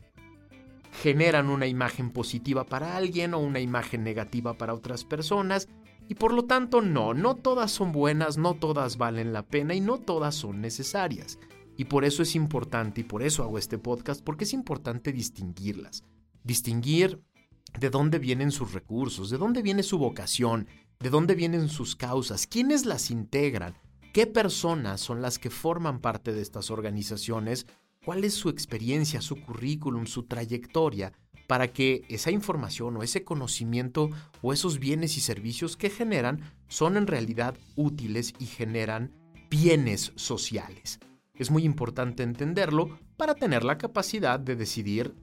generan 1.04 1.52
una 1.52 1.68
imagen 1.68 2.10
positiva 2.10 2.64
para 2.64 2.98
alguien 2.98 3.36
o 3.36 3.38
una 3.38 3.60
imagen 3.60 4.04
negativa 4.04 4.58
para 4.58 4.74
otras 4.74 5.06
personas, 5.06 5.70
y 6.08 6.16
por 6.16 6.34
lo 6.34 6.46
tanto 6.46 6.82
no, 6.82 7.14
no 7.14 7.36
todas 7.36 7.70
son 7.70 7.92
buenas, 7.92 8.40
no 8.40 8.56
todas 8.56 8.98
valen 8.98 9.34
la 9.34 9.44
pena 9.44 9.76
y 9.76 9.82
no 9.82 10.00
todas 10.00 10.34
son 10.34 10.62
necesarias. 10.62 11.38
Y 11.78 11.86
por 11.86 12.06
eso 12.06 12.24
es 12.24 12.36
importante, 12.36 13.02
y 13.02 13.04
por 13.04 13.24
eso 13.24 13.44
hago 13.44 13.58
este 13.58 13.78
podcast, 13.78 14.24
porque 14.24 14.44
es 14.44 14.54
importante 14.54 15.12
distinguirlas. 15.12 16.04
Distinguir 16.44 17.22
de 17.80 17.90
dónde 17.90 18.20
vienen 18.20 18.52
sus 18.52 18.74
recursos, 18.74 19.30
de 19.30 19.38
dónde 19.38 19.62
viene 19.62 19.84
su 19.84 19.98
vocación, 19.98 20.68
de 21.00 21.10
dónde 21.10 21.36
vienen 21.36 21.70
sus 21.70 21.96
causas, 21.96 22.48
quiénes 22.48 22.86
las 22.86 23.10
integran, 23.12 23.76
qué 24.14 24.28
personas 24.28 25.02
son 25.02 25.22
las 25.22 25.40
que 25.40 25.50
forman 25.50 26.00
parte 26.00 26.32
de 26.34 26.42
estas 26.42 26.70
organizaciones, 26.70 27.66
cuál 28.06 28.24
es 28.24 28.34
su 28.34 28.50
experiencia, 28.50 29.22
su 29.22 29.42
currículum, 29.42 30.06
su 30.06 30.24
trayectoria, 30.24 31.14
para 31.48 31.74
que 31.74 32.04
esa 32.10 32.32
información 32.32 32.96
o 32.98 33.04
ese 33.04 33.24
conocimiento 33.24 34.10
o 34.42 34.54
esos 34.54 34.80
bienes 34.80 35.18
y 35.18 35.22
servicios 35.22 35.76
que 35.76 35.90
generan 35.90 36.42
son 36.68 36.96
en 36.96 37.08
realidad 37.08 37.58
útiles 37.76 38.34
y 38.40 38.46
generan 38.46 39.12
bienes 39.50 40.14
sociales. 40.16 41.00
Es 41.36 41.50
muy 41.50 41.64
importante 41.64 42.22
entenderlo 42.22 43.00
para 43.18 43.34
tener 43.34 43.64
la 43.64 43.80
capacidad 43.80 44.40
de 44.40 44.56
decidir 44.56 45.16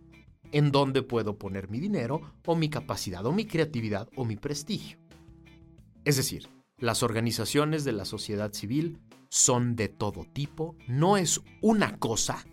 en 0.50 0.72
dónde 0.72 1.02
puedo 1.02 1.38
poner 1.38 1.70
mi 1.70 1.78
dinero 1.78 2.20
o 2.44 2.56
mi 2.56 2.68
capacidad 2.68 3.24
o 3.26 3.32
mi 3.32 3.44
creatividad 3.44 4.08
o 4.16 4.24
mi 4.24 4.36
prestigio. 4.36 4.98
Es 6.04 6.16
decir, 6.16 6.48
las 6.78 7.04
organizaciones 7.04 7.84
de 7.84 7.92
la 7.92 8.04
sociedad 8.04 8.52
civil 8.52 8.98
son 9.28 9.76
de 9.76 9.88
todo 9.88 10.24
tipo, 10.24 10.74
no 10.88 11.16
es 11.16 11.40
una 11.60 11.96
cosa, 11.98 12.44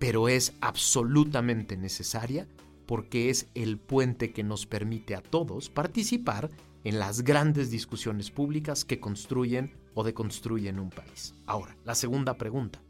pero 0.00 0.28
es 0.28 0.54
absolutamente 0.60 1.76
necesaria 1.76 2.48
porque 2.86 3.30
es 3.30 3.46
el 3.54 3.78
puente 3.78 4.32
que 4.32 4.42
nos 4.42 4.66
permite 4.66 5.14
a 5.14 5.22
todos 5.22 5.70
participar 5.70 6.50
en 6.82 6.98
las 6.98 7.22
grandes 7.22 7.70
discusiones 7.70 8.32
públicas 8.32 8.84
que 8.84 8.98
construyen 8.98 9.79
o 9.94 10.04
deconstruyen 10.04 10.78
un 10.78 10.90
país. 10.90 11.34
Ahora, 11.46 11.76
la 11.84 11.94
segunda 11.94 12.34
pregunta. 12.34 12.82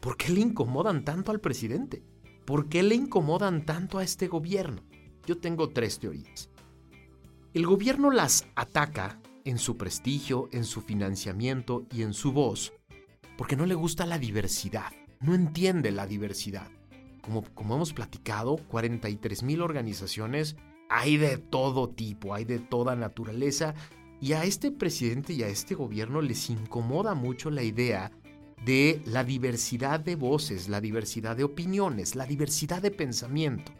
¿Por 0.00 0.16
qué 0.16 0.32
le 0.32 0.40
incomodan 0.40 1.04
tanto 1.04 1.32
al 1.32 1.40
presidente? 1.40 2.02
¿Por 2.44 2.68
qué 2.68 2.82
le 2.82 2.94
incomodan 2.94 3.64
tanto 3.64 3.98
a 3.98 4.04
este 4.04 4.28
gobierno? 4.28 4.82
Yo 5.26 5.38
tengo 5.38 5.70
tres 5.70 5.98
teorías. 5.98 6.50
El 7.54 7.66
gobierno 7.66 8.10
las 8.10 8.46
ataca 8.54 9.20
en 9.44 9.58
su 9.58 9.76
prestigio, 9.76 10.48
en 10.52 10.64
su 10.64 10.80
financiamiento 10.80 11.86
y 11.92 12.02
en 12.02 12.12
su 12.12 12.32
voz 12.32 12.72
porque 13.36 13.56
no 13.56 13.66
le 13.66 13.74
gusta 13.74 14.06
la 14.06 14.18
diversidad, 14.18 14.92
no 15.20 15.34
entiende 15.34 15.90
la 15.92 16.06
diversidad. 16.06 16.70
Como, 17.20 17.42
como 17.54 17.74
hemos 17.74 17.92
platicado, 17.92 18.56
43 18.68 19.42
mil 19.42 19.60
organizaciones, 19.60 20.56
hay 20.88 21.16
de 21.16 21.36
todo 21.38 21.88
tipo, 21.88 22.34
hay 22.34 22.44
de 22.44 22.58
toda 22.58 22.96
naturaleza 22.96 23.74
y 24.20 24.32
a 24.32 24.44
este 24.44 24.70
presidente 24.70 25.32
y 25.32 25.42
a 25.42 25.48
este 25.48 25.74
gobierno 25.74 26.22
les 26.22 26.50
incomoda 26.50 27.14
mucho 27.14 27.50
la 27.50 27.62
idea 27.62 28.10
de 28.64 29.02
la 29.04 29.24
diversidad 29.24 30.00
de 30.00 30.16
voces, 30.16 30.68
la 30.68 30.80
diversidad 30.80 31.36
de 31.36 31.44
opiniones, 31.44 32.16
la 32.16 32.26
diversidad 32.26 32.80
de 32.80 32.90
pensamiento. 32.90 33.72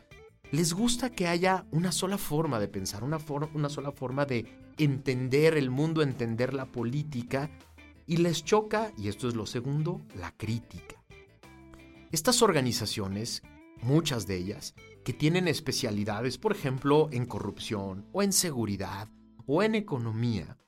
Les 0.53 0.75
gusta 0.75 1.11
que 1.11 1.27
haya 1.27 1.67
una 1.73 1.91
sola 1.91 2.19
forma 2.19 2.61
de 2.61 2.69
pensar, 2.69 3.03
una, 3.03 3.19
una 3.55 3.69
sola 3.69 3.91
forma 3.91 4.27
de 4.27 4.47
entender 4.79 5.57
el 5.57 5.71
mundo, 5.71 6.03
entender 6.03 6.55
la 6.55 6.67
política, 6.67 7.51
y 8.07 8.19
les 8.19 8.45
choca, 8.45 8.93
y 8.97 9.09
esto 9.09 9.27
es 9.27 9.35
lo 9.35 9.47
segundo, 9.47 10.03
la 10.15 10.31
crítica. 10.37 11.03
Estas 12.13 12.41
organizaciones, 12.43 13.43
muchas 13.83 14.29
de 14.29 14.37
ellas, 14.37 14.75
que 15.05 15.13
tienen 15.13 15.49
especialidades, 15.49 16.39
por 16.39 16.53
ejemplo, 16.53 17.09
en 17.11 17.27
corrupción 17.27 18.07
o 18.13 18.23
en 18.23 18.33
seguridad 18.33 19.09
o 19.47 19.63
en 19.63 19.75
economía, 19.75 20.59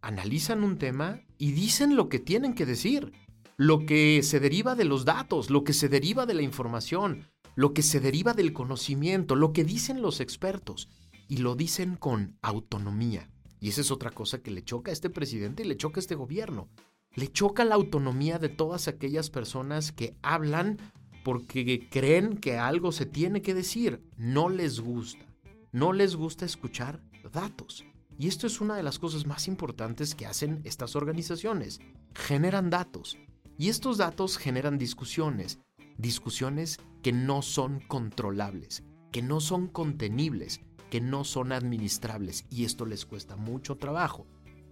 analizan 0.00 0.64
un 0.64 0.78
tema 0.78 1.20
y 1.38 1.52
dicen 1.52 1.96
lo 1.96 2.08
que 2.08 2.18
tienen 2.18 2.54
que 2.54 2.66
decir, 2.66 3.12
lo 3.56 3.86
que 3.86 4.22
se 4.22 4.40
deriva 4.40 4.74
de 4.74 4.84
los 4.84 5.04
datos, 5.04 5.50
lo 5.50 5.64
que 5.64 5.72
se 5.72 5.88
deriva 5.88 6.26
de 6.26 6.34
la 6.34 6.42
información, 6.42 7.28
lo 7.54 7.74
que 7.74 7.82
se 7.82 8.00
deriva 8.00 8.32
del 8.32 8.52
conocimiento, 8.52 9.36
lo 9.36 9.52
que 9.52 9.64
dicen 9.64 10.02
los 10.02 10.20
expertos, 10.20 10.88
y 11.32 11.38
lo 11.38 11.54
dicen 11.54 11.96
con 11.96 12.36
autonomía. 12.42 13.30
Y 13.58 13.70
esa 13.70 13.80
es 13.80 13.90
otra 13.90 14.10
cosa 14.10 14.42
que 14.42 14.50
le 14.50 14.62
choca 14.62 14.90
a 14.90 14.92
este 14.92 15.08
presidente 15.08 15.62
y 15.62 15.66
le 15.66 15.78
choca 15.78 15.98
a 15.98 16.02
este 16.02 16.14
gobierno. 16.14 16.68
Le 17.14 17.28
choca 17.28 17.64
la 17.64 17.74
autonomía 17.74 18.38
de 18.38 18.50
todas 18.50 18.86
aquellas 18.86 19.30
personas 19.30 19.92
que 19.92 20.14
hablan 20.20 20.76
porque 21.24 21.88
creen 21.90 22.36
que 22.36 22.58
algo 22.58 22.92
se 22.92 23.06
tiene 23.06 23.40
que 23.40 23.54
decir. 23.54 24.02
No 24.18 24.50
les 24.50 24.80
gusta. 24.80 25.24
No 25.72 25.94
les 25.94 26.16
gusta 26.16 26.44
escuchar 26.44 27.00
datos. 27.32 27.82
Y 28.18 28.28
esto 28.28 28.46
es 28.46 28.60
una 28.60 28.76
de 28.76 28.82
las 28.82 28.98
cosas 28.98 29.26
más 29.26 29.48
importantes 29.48 30.14
que 30.14 30.26
hacen 30.26 30.60
estas 30.64 30.96
organizaciones. 30.96 31.80
Generan 32.14 32.70
datos. 32.70 33.18
Y 33.58 33.68
estos 33.68 33.98
datos 33.98 34.38
generan 34.38 34.78
discusiones. 34.78 35.60
Discusiones 35.98 36.78
que 37.02 37.12
no 37.12 37.42
son 37.42 37.80
controlables, 37.80 38.84
que 39.10 39.22
no 39.22 39.40
son 39.40 39.68
contenibles, 39.68 40.60
que 40.90 41.00
no 41.00 41.24
son 41.24 41.52
administrables. 41.52 42.44
Y 42.50 42.64
esto 42.64 42.86
les 42.86 43.06
cuesta 43.06 43.36
mucho 43.36 43.76
trabajo. 43.76 44.26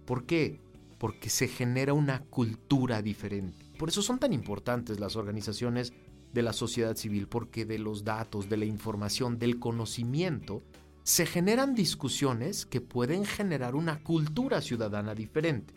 ¿Por 0.05 0.25
qué? 0.25 0.61
Porque 0.97 1.29
se 1.29 1.47
genera 1.47 1.93
una 1.93 2.21
cultura 2.25 3.01
diferente. 3.01 3.71
Por 3.77 3.89
eso 3.89 4.01
son 4.01 4.19
tan 4.19 4.33
importantes 4.33 4.99
las 4.99 5.15
organizaciones 5.15 5.93
de 6.33 6.41
la 6.43 6.53
sociedad 6.53 6.95
civil, 6.95 7.27
porque 7.27 7.65
de 7.65 7.79
los 7.79 8.03
datos, 8.03 8.49
de 8.49 8.57
la 8.57 8.65
información, 8.65 9.39
del 9.39 9.59
conocimiento, 9.59 10.63
se 11.03 11.25
generan 11.25 11.73
discusiones 11.73 12.65
que 12.65 12.81
pueden 12.81 13.25
generar 13.25 13.75
una 13.75 14.03
cultura 14.03 14.61
ciudadana 14.61 15.15
diferente. 15.15 15.73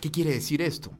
¿Qué 0.00 0.10
quiere 0.10 0.30
decir 0.30 0.62
esto? 0.62 0.98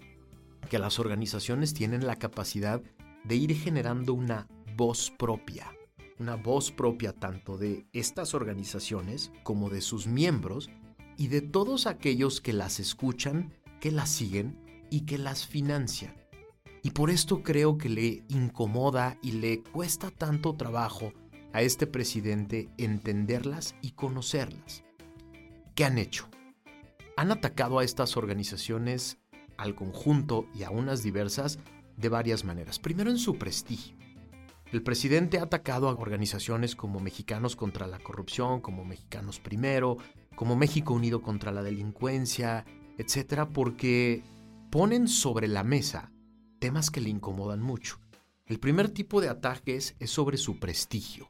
Que 0.71 0.79
las 0.79 0.99
organizaciones 0.99 1.75
tienen 1.75 2.07
la 2.07 2.17
capacidad 2.17 2.83
de 3.25 3.37
ir 3.37 3.55
generando 3.57 4.15
una 4.15 4.47
voz 4.77 5.11
propia, 5.11 5.73
una 6.19 6.37
voz 6.37 6.71
propia 6.71 7.12
tanto 7.12 7.59
de 7.59 7.87
estas 7.93 8.35
organizaciones 8.35 9.33
como 9.43 9.71
de 9.71 9.81
sus 9.81 10.07
miembros 10.07 10.71
y 11.17 11.29
de 11.29 11.41
todos 11.41 11.87
aquellos 11.87 12.41
que 12.41 12.53
las 12.53 12.79
escuchan, 12.79 13.53
que 13.81 13.91
las 13.91 14.11
siguen 14.11 14.59
y 14.91 15.01
que 15.01 15.19
las 15.19 15.47
financian. 15.47 16.15
Y 16.83 16.91
por 16.91 17.11
esto 17.11 17.43
creo 17.43 17.79
que 17.79 17.89
le 17.89 18.23
incomoda 18.29 19.19
y 19.21 19.33
le 19.33 19.62
cuesta 19.62 20.12
tanto 20.12 20.55
trabajo 20.55 21.12
a 21.57 21.62
este 21.62 21.87
presidente 21.87 22.69
entenderlas 22.77 23.77
y 23.81 23.92
conocerlas. 23.92 24.85
¿Qué 25.75 25.87
han 25.87 25.97
hecho? 25.97 26.29
Han 27.16 27.33
atacado 27.33 27.79
a 27.79 27.85
estas 27.85 28.19
organizaciones, 28.19 29.16
al 29.57 29.75
conjunto 29.75 30.47
y 30.55 30.64
a 30.64 30.71
unas 30.71 31.03
diversas, 31.03 31.59
de 31.97 32.11
varias 32.11 32.45
maneras. 32.45 32.79
Primero 32.79 33.11
en 33.11 33.16
su 33.16 33.38
prestigio. 33.38 33.97
El 34.71 34.83
presidente 34.83 35.38
ha 35.38 35.45
atacado 35.45 35.88
a 35.88 35.92
organizaciones 35.92 36.77
como 36.77 37.01
Mexicanos 37.01 37.57
contra 37.57 37.87
la 37.87 38.01
Corrupción, 38.01 38.61
como 38.61 38.85
Mexicanos 38.85 39.40
Primero, 39.40 39.97
como 40.35 40.57
México 40.57 40.92
Unido 40.92 41.23
contra 41.23 41.53
la 41.53 41.62
Delincuencia, 41.62 42.66
etcétera, 42.99 43.49
porque 43.49 44.23
ponen 44.71 45.09
sobre 45.09 45.49
la 45.49 45.64
mesa 45.64 46.12
temas 46.59 46.90
que 46.90 47.01
le 47.01 47.09
incomodan 47.09 47.62
mucho. 47.62 47.99
El 48.45 48.61
primer 48.61 48.90
tipo 48.90 49.23
de 49.23 49.31
ataques 49.31 49.97
es 49.99 50.11
sobre 50.11 50.37
su 50.37 50.59
prestigio. 50.59 51.29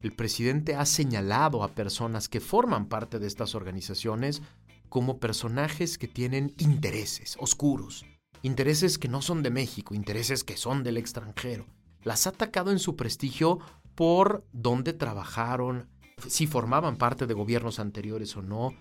El 0.00 0.12
presidente 0.12 0.76
ha 0.76 0.86
señalado 0.86 1.64
a 1.64 1.74
personas 1.74 2.28
que 2.28 2.38
forman 2.38 2.86
parte 2.86 3.18
de 3.18 3.26
estas 3.26 3.56
organizaciones 3.56 4.42
como 4.88 5.18
personajes 5.18 5.98
que 5.98 6.06
tienen 6.06 6.54
intereses 6.58 7.36
oscuros, 7.40 8.06
intereses 8.42 8.96
que 8.96 9.08
no 9.08 9.22
son 9.22 9.42
de 9.42 9.50
México, 9.50 9.96
intereses 9.96 10.44
que 10.44 10.56
son 10.56 10.84
del 10.84 10.98
extranjero. 10.98 11.66
Las 12.04 12.28
ha 12.28 12.30
atacado 12.30 12.70
en 12.70 12.78
su 12.78 12.94
prestigio 12.94 13.58
por 13.96 14.46
dónde 14.52 14.92
trabajaron, 14.92 15.88
si 16.28 16.46
formaban 16.46 16.96
parte 16.96 17.26
de 17.26 17.34
gobiernos 17.34 17.80
anteriores 17.80 18.36
o 18.36 18.42
no, 18.42 18.74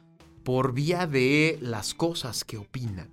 por 0.44 0.72
vía 0.72 1.08
de 1.08 1.58
las 1.64 1.96
cosas 1.96 2.46
que 2.46 2.58
opinan. 2.58 3.10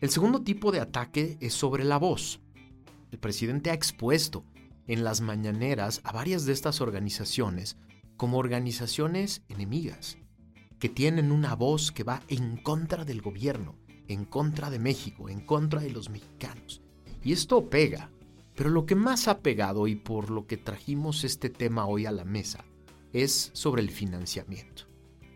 El 0.00 0.10
segundo 0.10 0.42
tipo 0.42 0.70
de 0.70 0.78
ataque 0.78 1.36
es 1.40 1.52
sobre 1.52 1.82
la 1.82 1.98
voz. 1.98 2.38
El 3.10 3.18
presidente 3.18 3.70
ha 3.70 3.74
expuesto 3.74 4.44
en 4.88 5.04
las 5.04 5.20
mañaneras 5.20 6.00
a 6.02 6.12
varias 6.12 6.44
de 6.44 6.52
estas 6.52 6.80
organizaciones 6.80 7.76
como 8.16 8.38
organizaciones 8.38 9.42
enemigas, 9.48 10.18
que 10.80 10.88
tienen 10.88 11.30
una 11.30 11.54
voz 11.54 11.92
que 11.92 12.02
va 12.02 12.22
en 12.28 12.56
contra 12.56 13.04
del 13.04 13.22
gobierno, 13.22 13.76
en 14.08 14.24
contra 14.24 14.70
de 14.70 14.78
México, 14.78 15.28
en 15.28 15.40
contra 15.40 15.80
de 15.80 15.90
los 15.90 16.10
mexicanos. 16.10 16.82
Y 17.22 17.32
esto 17.32 17.68
pega, 17.68 18.10
pero 18.56 18.70
lo 18.70 18.86
que 18.86 18.94
más 18.96 19.28
ha 19.28 19.38
pegado 19.38 19.86
y 19.86 19.94
por 19.94 20.30
lo 20.30 20.46
que 20.46 20.56
trajimos 20.56 21.22
este 21.22 21.50
tema 21.50 21.86
hoy 21.86 22.06
a 22.06 22.12
la 22.12 22.24
mesa 22.24 22.64
es 23.12 23.50
sobre 23.54 23.82
el 23.82 23.90
financiamiento. 23.90 24.84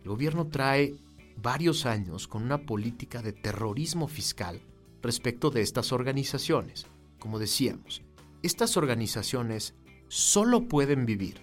El 0.02 0.08
gobierno 0.08 0.48
trae 0.48 0.96
varios 1.36 1.86
años 1.86 2.26
con 2.26 2.42
una 2.42 2.66
política 2.66 3.22
de 3.22 3.32
terrorismo 3.32 4.08
fiscal 4.08 4.60
respecto 5.02 5.50
de 5.50 5.62
estas 5.62 5.92
organizaciones. 5.92 6.86
Como 7.18 7.38
decíamos, 7.38 8.02
estas 8.42 8.76
organizaciones 8.76 9.74
solo 10.08 10.68
pueden 10.68 11.06
vivir 11.06 11.40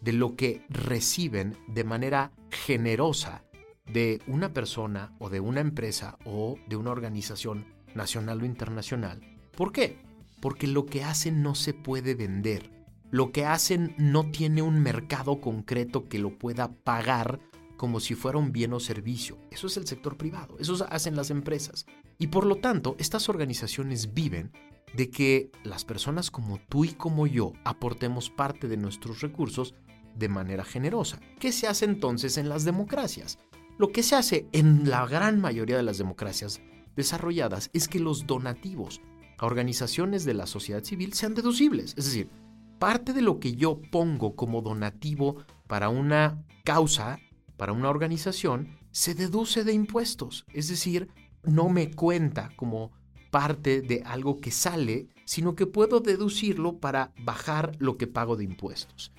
de 0.00 0.12
lo 0.12 0.36
que 0.36 0.64
reciben 0.68 1.56
de 1.66 1.84
manera 1.84 2.32
generosa 2.50 3.44
de 3.86 4.20
una 4.26 4.52
persona 4.52 5.14
o 5.18 5.30
de 5.30 5.40
una 5.40 5.60
empresa 5.60 6.18
o 6.24 6.56
de 6.68 6.76
una 6.76 6.90
organización 6.90 7.66
nacional 7.94 8.42
o 8.42 8.44
internacional. 8.44 9.20
¿Por 9.56 9.72
qué? 9.72 9.98
Porque 10.40 10.66
lo 10.66 10.86
que 10.86 11.04
hacen 11.04 11.42
no 11.42 11.54
se 11.54 11.74
puede 11.74 12.14
vender. 12.14 12.70
Lo 13.10 13.32
que 13.32 13.46
hacen 13.46 13.94
no 13.96 14.30
tiene 14.30 14.62
un 14.62 14.80
mercado 14.80 15.40
concreto 15.40 16.08
que 16.08 16.18
lo 16.18 16.38
pueda 16.38 16.72
pagar 16.72 17.40
como 17.76 18.00
si 18.00 18.14
fuera 18.14 18.38
un 18.38 18.52
bien 18.52 18.72
o 18.72 18.80
servicio. 18.80 19.38
Eso 19.50 19.66
es 19.66 19.76
el 19.76 19.86
sector 19.86 20.16
privado, 20.16 20.56
eso 20.58 20.86
hacen 20.90 21.16
las 21.16 21.30
empresas. 21.30 21.86
Y 22.18 22.28
por 22.28 22.46
lo 22.46 22.56
tanto, 22.56 22.96
estas 22.98 23.28
organizaciones 23.28 24.14
viven 24.14 24.52
de 24.96 25.10
que 25.10 25.50
las 25.64 25.84
personas 25.84 26.30
como 26.30 26.58
tú 26.68 26.84
y 26.84 26.92
como 26.92 27.26
yo 27.26 27.52
aportemos 27.64 28.30
parte 28.30 28.68
de 28.68 28.76
nuestros 28.76 29.20
recursos 29.20 29.74
de 30.14 30.28
manera 30.28 30.64
generosa. 30.64 31.20
¿Qué 31.40 31.52
se 31.52 31.66
hace 31.66 31.84
entonces 31.84 32.38
en 32.38 32.48
las 32.48 32.64
democracias? 32.64 33.38
Lo 33.76 33.90
que 33.90 34.04
se 34.04 34.14
hace 34.14 34.46
en 34.52 34.88
la 34.88 35.04
gran 35.06 35.40
mayoría 35.40 35.76
de 35.76 35.82
las 35.82 35.98
democracias 35.98 36.60
desarrolladas 36.94 37.70
es 37.72 37.88
que 37.88 37.98
los 37.98 38.26
donativos 38.26 39.00
a 39.38 39.46
organizaciones 39.46 40.24
de 40.24 40.34
la 40.34 40.46
sociedad 40.46 40.84
civil 40.84 41.12
sean 41.12 41.34
deducibles. 41.34 41.94
Es 41.96 42.04
decir, 42.04 42.30
parte 42.78 43.12
de 43.12 43.22
lo 43.22 43.40
que 43.40 43.56
yo 43.56 43.80
pongo 43.90 44.36
como 44.36 44.62
donativo 44.62 45.38
para 45.66 45.88
una 45.88 46.44
causa, 46.62 47.18
para 47.56 47.72
una 47.72 47.90
organización, 47.90 48.78
se 48.92 49.14
deduce 49.14 49.64
de 49.64 49.72
impuestos. 49.72 50.44
Es 50.52 50.68
decir, 50.68 51.08
no 51.42 51.68
me 51.68 51.90
cuenta 51.90 52.50
como 52.54 52.92
parte 53.34 53.82
de 53.82 54.00
algo 54.06 54.40
que 54.40 54.52
sale, 54.52 55.08
sino 55.24 55.56
que 55.56 55.66
puedo 55.66 55.98
deducirlo 55.98 56.78
para 56.78 57.12
bajar 57.18 57.74
lo 57.80 57.96
que 57.96 58.06
pago 58.06 58.36
de 58.36 58.44
impuestos. 58.44 59.12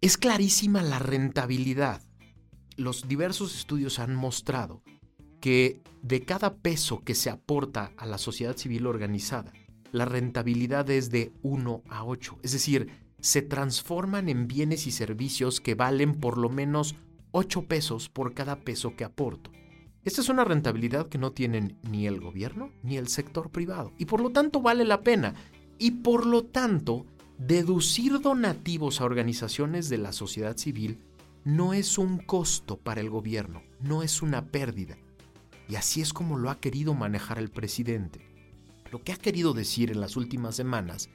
Es 0.00 0.16
clarísima 0.16 0.84
la 0.84 1.00
rentabilidad. 1.00 2.00
Los 2.76 3.08
diversos 3.08 3.56
estudios 3.56 3.98
han 3.98 4.14
mostrado 4.14 4.84
que 5.40 5.82
de 6.02 6.24
cada 6.24 6.54
peso 6.58 7.02
que 7.02 7.16
se 7.16 7.28
aporta 7.28 7.90
a 7.96 8.06
la 8.06 8.18
sociedad 8.18 8.56
civil 8.56 8.86
organizada, 8.86 9.52
la 9.90 10.04
rentabilidad 10.04 10.88
es 10.90 11.10
de 11.10 11.32
1 11.42 11.82
a 11.88 12.04
8. 12.04 12.38
Es 12.44 12.52
decir, 12.52 12.88
se 13.20 13.42
transforman 13.42 14.28
en 14.28 14.46
bienes 14.46 14.86
y 14.86 14.92
servicios 14.92 15.60
que 15.60 15.74
valen 15.74 16.14
por 16.14 16.38
lo 16.38 16.50
menos 16.50 16.94
8 17.32 17.62
pesos 17.62 18.08
por 18.08 18.32
cada 18.32 18.60
peso 18.60 18.94
que 18.94 19.02
aporto. 19.02 19.50
Esta 20.04 20.20
es 20.20 20.28
una 20.28 20.44
rentabilidad 20.44 21.08
que 21.08 21.18
no 21.18 21.32
tienen 21.32 21.76
ni 21.90 22.06
el 22.06 22.20
gobierno 22.20 22.70
ni 22.82 22.96
el 22.96 23.08
sector 23.08 23.50
privado 23.50 23.92
y 23.98 24.06
por 24.06 24.20
lo 24.20 24.30
tanto 24.30 24.60
vale 24.60 24.84
la 24.84 25.02
pena. 25.02 25.34
Y 25.78 25.90
por 25.90 26.26
lo 26.26 26.44
tanto, 26.44 27.06
deducir 27.38 28.20
donativos 28.20 29.00
a 29.00 29.04
organizaciones 29.04 29.88
de 29.88 29.98
la 29.98 30.12
sociedad 30.12 30.56
civil 30.56 30.98
no 31.44 31.72
es 31.72 31.98
un 31.98 32.18
costo 32.18 32.76
para 32.78 33.00
el 33.00 33.10
gobierno, 33.10 33.62
no 33.80 34.02
es 34.02 34.22
una 34.22 34.46
pérdida. 34.46 34.96
Y 35.68 35.76
así 35.76 36.00
es 36.00 36.12
como 36.12 36.36
lo 36.36 36.50
ha 36.50 36.60
querido 36.60 36.94
manejar 36.94 37.38
el 37.38 37.50
presidente. 37.50 38.20
Lo 38.90 39.02
que 39.02 39.12
ha 39.12 39.16
querido 39.16 39.52
decir 39.52 39.90
en 39.90 40.00
las 40.00 40.16
últimas 40.16 40.56
semanas 40.56 41.10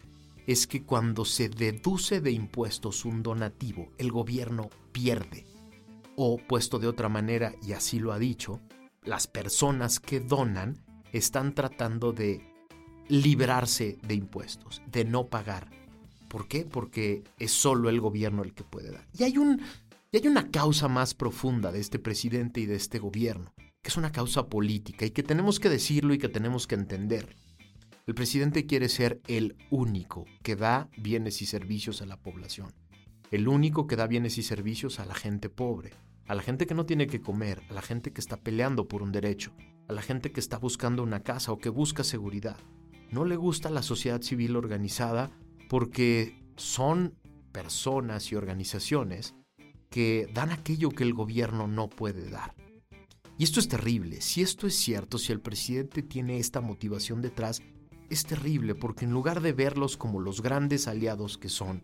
es 0.46 0.68
que 0.68 0.84
cuando 0.84 1.26
se 1.26 1.50
deduce 1.50 2.22
de 2.22 2.32
impuestos 2.32 3.06
un 3.06 3.24
donativo, 3.24 3.92
el 3.98 4.12
gobierno 4.12 4.70
pierde. 4.92 5.46
O, 6.16 6.38
puesto 6.38 6.80
de 6.80 6.88
otra 6.88 7.10
manera, 7.10 7.54
y 7.62 7.74
así 7.74 8.00
lo 8.00 8.14
ha 8.14 8.20
dicho, 8.20 8.62
las 9.04 9.28
personas 9.28 10.00
que 10.00 10.20
donan 10.20 10.78
están 11.12 11.54
tratando 11.54 12.12
de 12.14 12.54
librarse 13.08 13.98
de 14.08 14.16
impuestos, 14.16 14.82
de 14.88 15.06
no 15.06 15.28
pagar. 15.28 15.70
¿Por 16.28 16.48
qué? 16.48 16.66
Porque 16.66 17.24
es 17.38 17.52
solo 17.52 17.90
el 17.90 18.00
gobierno 18.00 18.44
el 18.44 18.54
que 18.54 18.64
puede 18.64 18.92
dar. 18.92 19.08
Y 19.18 19.24
hay, 19.24 19.38
un, 19.38 19.62
y 20.12 20.18
hay 20.18 20.28
una 20.28 20.50
causa 20.50 20.88
más 20.88 21.14
profunda 21.14 21.72
de 21.72 21.80
este 21.80 22.00
presidente 22.00 22.60
y 22.60 22.66
de 22.66 22.76
este 22.76 23.00
gobierno, 23.00 23.54
que 23.82 23.90
es 23.90 23.98
una 23.98 24.12
causa 24.12 24.48
política 24.48 25.06
y 25.06 25.12
que 25.12 25.24
tenemos 25.24 25.60
que 25.60 25.70
decirlo 25.70 26.14
y 26.14 26.18
que 26.18 26.30
tenemos 26.30 26.66
que 26.66 26.76
entender. 26.76 27.36
El 28.06 28.16
presidente 28.16 28.66
quiere 28.66 28.90
ser 28.90 29.22
el 29.28 29.56
único 29.70 30.26
que 30.42 30.56
da 30.56 30.90
bienes 30.98 31.42
y 31.42 31.46
servicios 31.46 32.02
a 32.02 32.06
la 32.06 32.18
población, 32.18 32.74
el 33.34 33.48
único 33.48 33.88
que 33.88 33.96
da 33.96 34.06
bienes 34.06 34.38
y 34.38 34.44
servicios 34.44 35.00
a 35.00 35.08
la 35.08 35.16
gente 35.16 35.50
pobre, 35.50 35.94
a 36.28 36.36
la 36.36 36.44
gente 36.44 36.68
que 36.68 36.76
no 36.76 36.86
tiene 36.86 37.08
que 37.08 37.20
comer, 37.20 37.64
a 37.68 37.74
la 37.74 37.82
gente 37.82 38.14
que 38.14 38.22
está 38.22 38.38
peleando 38.38 38.88
por 38.88 39.02
un 39.02 39.12
derecho, 39.12 39.56
a 39.88 39.94
la 39.94 40.04
gente 40.04 40.32
que 40.32 40.40
está 40.40 40.60
buscando 40.60 41.02
una 41.02 41.24
casa 41.24 41.52
o 41.52 41.58
que 41.58 41.70
busca 41.70 42.04
seguridad. 42.04 42.58
No 43.10 43.26
le 43.26 43.36
gusta 43.36 43.72
la 43.72 43.82
sociedad 43.82 44.22
civil 44.22 44.56
organizada 44.56 45.32
porque 45.68 46.44
son 46.58 47.16
personas 47.52 48.32
y 48.32 48.36
organizaciones 48.36 49.34
que 49.90 50.30
dan 50.32 50.52
aquello 50.52 50.90
que 50.90 51.04
el 51.04 51.16
gobierno 51.16 51.68
no 51.68 51.90
puede 51.90 52.30
dar. 52.30 52.54
Y 53.40 53.46
esto 53.46 53.60
es 53.60 53.68
terrible. 53.68 54.22
Si 54.22 54.44
esto 54.44 54.68
es 54.68 54.76
cierto, 54.76 55.18
si 55.18 55.32
el 55.32 55.42
presidente 55.42 56.04
tiene 56.04 56.38
esta 56.38 56.62
motivación 56.62 57.24
detrás, 57.24 57.64
es 58.12 58.28
terrible 58.28 58.76
porque 58.76 59.06
en 59.06 59.12
lugar 59.12 59.42
de 59.42 59.54
verlos 59.54 59.98
como 59.98 60.20
los 60.20 60.44
grandes 60.44 60.88
aliados 60.88 61.40
que 61.40 61.50
son, 61.50 61.82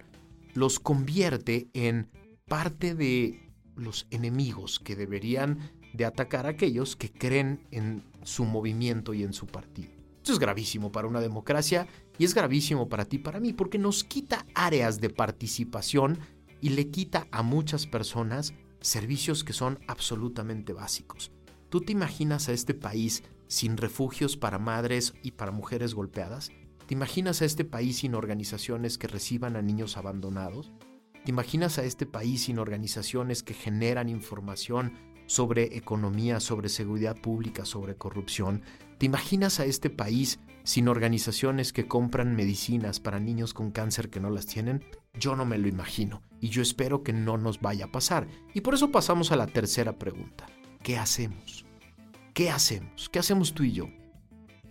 los 0.54 0.80
convierte 0.80 1.70
en 1.74 2.10
parte 2.48 2.96
de 2.96 3.54
los 3.76 4.08
enemigos 4.12 4.80
que 4.80 4.96
deberían 4.96 5.72
de 5.94 6.06
atacar 6.06 6.46
a 6.46 6.50
aquellos 6.50 6.96
que 6.96 7.12
creen 7.12 7.68
en 7.72 8.04
su 8.24 8.46
movimiento 8.46 9.14
y 9.14 9.24
en 9.24 9.34
su 9.34 9.48
partido. 9.48 9.92
Esto 10.18 10.34
es 10.34 10.40
gravísimo 10.40 10.92
para 10.92 11.08
una 11.08 11.22
democracia 11.22 11.88
y 12.18 12.26
es 12.26 12.34
gravísimo 12.34 12.90
para 12.90 13.06
ti 13.06 13.18
para 13.18 13.40
mí 13.40 13.54
porque 13.54 13.78
nos 13.78 14.04
quita 14.04 14.46
áreas 14.54 15.00
de 15.00 15.10
participación 15.10 16.20
y 16.62 16.70
le 16.70 16.90
quita 16.90 17.28
a 17.32 17.42
muchas 17.42 17.88
personas 17.88 18.54
servicios 18.82 19.44
que 19.44 19.54
son 19.54 19.80
absolutamente 19.88 20.74
básicos. 20.74 21.32
¿Tú 21.70 21.82
te 21.82 21.92
imaginas 21.92 22.50
a 22.50 22.54
este 22.54 22.74
país 22.74 23.24
sin 23.48 23.78
refugios 23.78 24.38
para 24.38 24.60
madres 24.60 25.14
y 25.24 25.32
para 25.32 25.52
mujeres 25.52 25.94
golpeadas? 25.94 26.52
¿Te 26.90 26.96
imaginas 26.96 27.44
a 27.44 27.46
este 27.46 27.66
país 27.66 27.98
sin 27.98 28.16
organizaciones 28.16 28.98
que 28.98 29.06
reciban 29.06 29.56
a 29.56 29.62
niños 29.62 29.96
abandonados? 29.96 30.72
¿Te 31.24 31.30
imaginas 31.30 31.78
a 31.78 31.84
este 31.84 32.08
país 32.08 32.46
sin 32.46 32.58
organizaciones 32.58 33.44
que 33.44 33.54
generan 33.54 34.10
información 34.10 34.94
sobre 35.28 35.78
economía, 35.78 36.40
sobre 36.40 36.68
seguridad 36.68 37.16
pública, 37.16 37.64
sobre 37.64 37.96
corrupción? 37.96 38.64
¿Te 38.98 39.06
imaginas 39.06 39.60
a 39.60 39.66
este 39.66 39.92
país 39.92 40.40
sin 40.64 40.88
organizaciones 40.88 41.74
que 41.74 41.88
compran 41.88 42.36
medicinas 42.36 43.00
para 43.00 43.20
niños 43.20 43.54
con 43.54 43.70
cáncer 43.70 44.10
que 44.10 44.20
no 44.20 44.32
las 44.32 44.48
tienen, 44.48 44.84
yo 45.14 45.36
no 45.36 45.46
me 45.46 45.60
lo 45.60 45.68
imagino 45.68 46.24
y 46.42 46.50
yo 46.50 46.64
espero 46.64 47.04
que 47.04 47.14
no 47.14 47.38
nos 47.38 47.62
vaya 47.62 47.86
a 47.86 47.92
pasar. 47.92 48.28
Y 48.56 48.62
por 48.62 48.74
eso 48.74 48.90
pasamos 48.92 49.32
a 49.32 49.36
la 49.36 49.46
tercera 49.46 50.00
pregunta. 50.00 50.48
¿Qué 50.82 50.98
hacemos? 50.98 51.68
¿Qué 52.34 52.50
hacemos? 52.50 53.10
¿Qué 53.10 53.20
hacemos 53.20 53.54
tú 53.54 53.62
y 53.62 53.74
yo? 53.74 53.86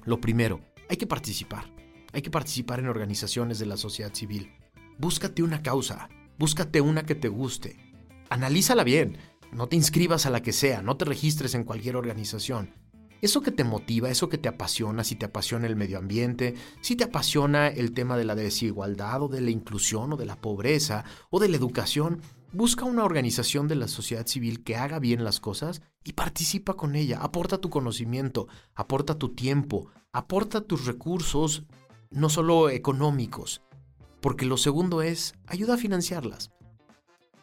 Lo 0.03 0.21
primero, 0.21 0.61
hay 0.89 0.97
que 0.97 1.07
participar. 1.07 1.78
Hay 2.19 2.23
que 2.23 2.33
participar 2.33 2.81
en 2.81 2.89
organizaciones 2.89 3.61
de 3.61 3.67
la 3.67 3.77
sociedad 3.77 4.13
civil. 4.13 4.51
Búscate 4.99 5.45
una 5.45 5.63
causa, 5.63 6.09
búscate 6.37 6.81
una 6.81 7.05
que 7.05 7.15
te 7.15 7.29
guste. 7.29 7.77
Analízala 8.29 8.83
bien. 8.83 9.19
No 9.53 9.69
te 9.69 9.77
inscribas 9.77 10.27
a 10.27 10.31
la 10.31 10.43
que 10.43 10.53
sea, 10.53 10.83
no 10.83 10.97
te 10.97 11.05
registres 11.05 11.55
en 11.55 11.63
cualquier 11.63 11.95
organización. 11.95 12.75
Eso 13.23 13.41
que 13.41 13.53
te 13.53 13.63
motiva, 13.63 14.11
eso 14.11 14.29
que 14.29 14.37
te 14.37 14.49
apasiona, 14.49 15.05
si 15.05 15.15
te 15.15 15.27
apasiona 15.27 15.69
el 15.69 15.77
medio 15.77 15.97
ambiente, 15.97 16.57
si 16.81 16.97
te 16.97 17.05
apasiona 17.05 17.69
el 17.69 17.93
tema 17.93 18.17
de 18.17 18.25
la 18.25 18.35
desigualdad 18.35 19.23
o 19.23 19.29
de 19.29 19.41
la 19.41 19.53
inclusión 19.53 20.13
o 20.15 20.17
de 20.17 20.27
la 20.27 20.41
pobreza 20.41 21.05
o 21.31 21.39
de 21.39 21.49
la 21.49 21.57
educación, 21.57 22.21
busca 22.53 22.85
una 22.85 23.05
organización 23.05 23.69
de 23.69 23.77
la 23.77 23.87
sociedad 23.87 24.27
civil 24.27 24.65
que 24.65 24.75
haga 24.75 24.99
bien 24.99 25.23
las 25.23 25.39
cosas 25.39 25.83
y 26.03 26.15
participa 26.15 26.75
con 26.75 26.97
ella. 26.97 27.21
Aporta 27.21 27.59
tu 27.59 27.71
conocimiento, 27.71 28.49
aporta 28.75 29.17
tu 29.17 29.37
tiempo, 29.37 29.87
aporta 30.13 30.63
tus 30.63 30.85
recursos, 30.85 31.63
no 32.11 32.29
solo 32.29 32.71
económicos, 32.71 33.63
porque 34.21 34.47
lo 34.47 34.57
segundo 34.57 35.03
es 35.03 35.35
ayuda 35.47 35.75
a 35.75 35.79
financiarlas. 35.79 36.51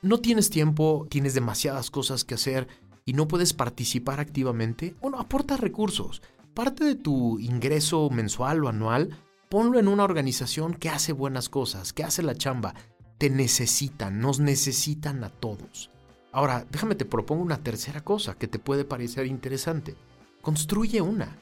No 0.01 0.19
tienes 0.19 0.49
tiempo, 0.49 1.07
tienes 1.09 1.33
demasiadas 1.33 1.89
cosas 1.89 2.23
que 2.23 2.35
hacer 2.35 2.67
y 3.05 3.13
no 3.13 3.27
puedes 3.27 3.53
participar 3.53 4.19
activamente, 4.19 4.95
bueno, 5.01 5.19
aporta 5.19 5.57
recursos. 5.57 6.21
Parte 6.53 6.83
de 6.83 6.95
tu 6.95 7.39
ingreso 7.39 8.09
mensual 8.09 8.63
o 8.63 8.69
anual, 8.69 9.17
ponlo 9.49 9.79
en 9.79 9.87
una 9.87 10.03
organización 10.03 10.73
que 10.73 10.89
hace 10.89 11.11
buenas 11.13 11.49
cosas, 11.49 11.93
que 11.93 12.03
hace 12.03 12.23
la 12.23 12.35
chamba. 12.35 12.73
Te 13.17 13.29
necesitan, 13.29 14.19
nos 14.19 14.39
necesitan 14.39 15.23
a 15.23 15.29
todos. 15.29 15.89
Ahora, 16.31 16.65
déjame 16.69 16.95
te 16.95 17.05
propongo 17.05 17.43
una 17.43 17.63
tercera 17.63 18.01
cosa 18.01 18.35
que 18.35 18.47
te 18.47 18.59
puede 18.59 18.83
parecer 18.83 19.25
interesante. 19.25 19.95
Construye 20.41 21.01
una. 21.01 21.37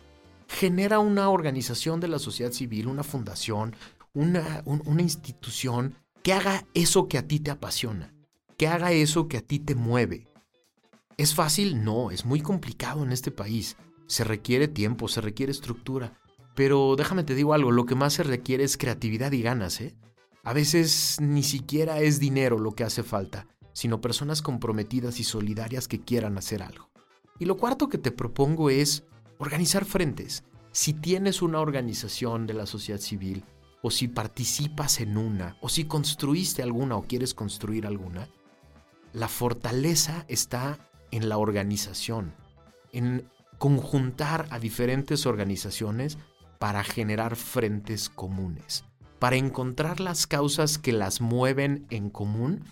Genera 0.53 0.99
una 0.99 1.29
organización 1.29 1.99
de 1.99 2.07
la 2.07 2.19
sociedad 2.19 2.51
civil, 2.51 2.87
una 2.87 3.03
fundación, 3.03 3.75
una, 4.13 4.61
una 4.65 5.01
institución 5.01 5.95
que 6.23 6.33
haga 6.33 6.65
eso 6.73 7.07
que 7.07 7.17
a 7.17 7.27
ti 7.27 7.39
te 7.39 7.51
apasiona, 7.51 8.13
que 8.57 8.67
haga 8.67 8.91
eso 8.91 9.27
que 9.27 9.37
a 9.37 9.41
ti 9.41 9.59
te 9.59 9.75
mueve, 9.75 10.27
¿Es 11.17 11.35
fácil? 11.35 11.83
No, 11.83 12.09
es 12.09 12.25
muy 12.25 12.41
complicado 12.41 13.03
en 13.03 13.11
este 13.11 13.29
país. 13.29 13.77
Se 14.07 14.23
requiere 14.23 14.67
tiempo, 14.67 15.07
se 15.07 15.21
requiere 15.21 15.51
estructura. 15.51 16.19
Pero 16.55 16.95
déjame 16.95 17.23
te 17.23 17.35
digo 17.35 17.53
algo, 17.53 17.71
lo 17.71 17.85
que 17.85 17.95
más 17.95 18.13
se 18.13 18.23
requiere 18.23 18.63
es 18.63 18.77
creatividad 18.77 19.31
y 19.31 19.41
ganas, 19.41 19.79
¿eh? 19.81 19.95
A 20.43 20.53
veces 20.53 21.17
ni 21.21 21.43
siquiera 21.43 21.99
es 21.99 22.19
dinero 22.19 22.59
lo 22.59 22.73
que 22.73 22.83
hace 22.83 23.03
falta, 23.03 23.47
sino 23.73 24.01
personas 24.01 24.41
comprometidas 24.41 25.19
y 25.19 25.23
solidarias 25.23 25.87
que 25.87 26.01
quieran 26.01 26.37
hacer 26.37 26.63
algo. 26.63 26.89
Y 27.39 27.45
lo 27.45 27.57
cuarto 27.57 27.89
que 27.89 27.97
te 27.97 28.11
propongo 28.11 28.69
es 28.69 29.03
organizar 29.43 29.83
frentes. 29.83 30.43
Si 30.71 30.93
tienes 30.93 31.41
una 31.41 31.59
organización 31.59 32.47
de 32.47 32.53
la 32.53 32.65
sociedad 32.65 32.99
civil, 32.99 33.43
o 33.81 33.91
si 33.91 34.07
participas 34.07 35.01
en 35.01 35.17
una, 35.17 35.57
o 35.59 35.67
si 35.67 35.83
construiste 35.83 36.63
alguna 36.63 36.95
o 36.95 37.03
quieres 37.03 37.33
construir 37.33 37.85
alguna, 37.85 38.29
la 39.11 39.27
fortaleza 39.27 40.25
está 40.29 40.79
en 41.11 41.27
la 41.27 41.37
organización, 41.37 42.33
en 42.93 43.29
conjuntar 43.57 44.47
a 44.49 44.59
diferentes 44.59 45.25
organizaciones 45.25 46.17
para 46.57 46.85
generar 46.85 47.35
frentes 47.35 48.09
comunes, 48.09 48.85
para 49.19 49.35
encontrar 49.35 49.99
las 49.99 50.25
causas 50.25 50.77
que 50.77 50.93
las 50.93 51.19
mueven 51.19 51.85
en 51.89 52.09
común 52.09 52.63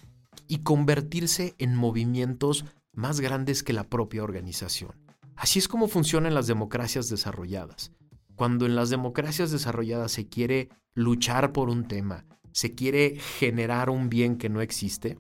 y 0.48 0.60
convertirse 0.60 1.54
en 1.58 1.76
movimientos 1.76 2.64
más 2.94 3.20
grandes 3.20 3.62
que 3.64 3.74
la 3.74 3.84
propia 3.84 4.24
organización. 4.24 5.01
Así 5.42 5.58
es 5.58 5.68
como 5.68 5.88
funcionan 5.88 6.36
las 6.36 6.46
democracias 6.46 7.10
desarrolladas. 7.10 7.92
Cuando 8.36 8.68
en 8.68 8.76
las 8.76 8.92
democracias 8.92 9.50
desarrolladas 9.50 10.12
se 10.12 10.30
quiere 10.30 10.70
luchar 10.94 11.52
por 11.52 11.70
un 11.70 11.88
tema, 11.88 12.26
se 12.52 12.76
quiere 12.76 13.18
generar 13.40 13.90
un 13.90 14.08
bien 14.08 14.38
que 14.38 14.50
no 14.50 14.62
existe, 14.62 15.18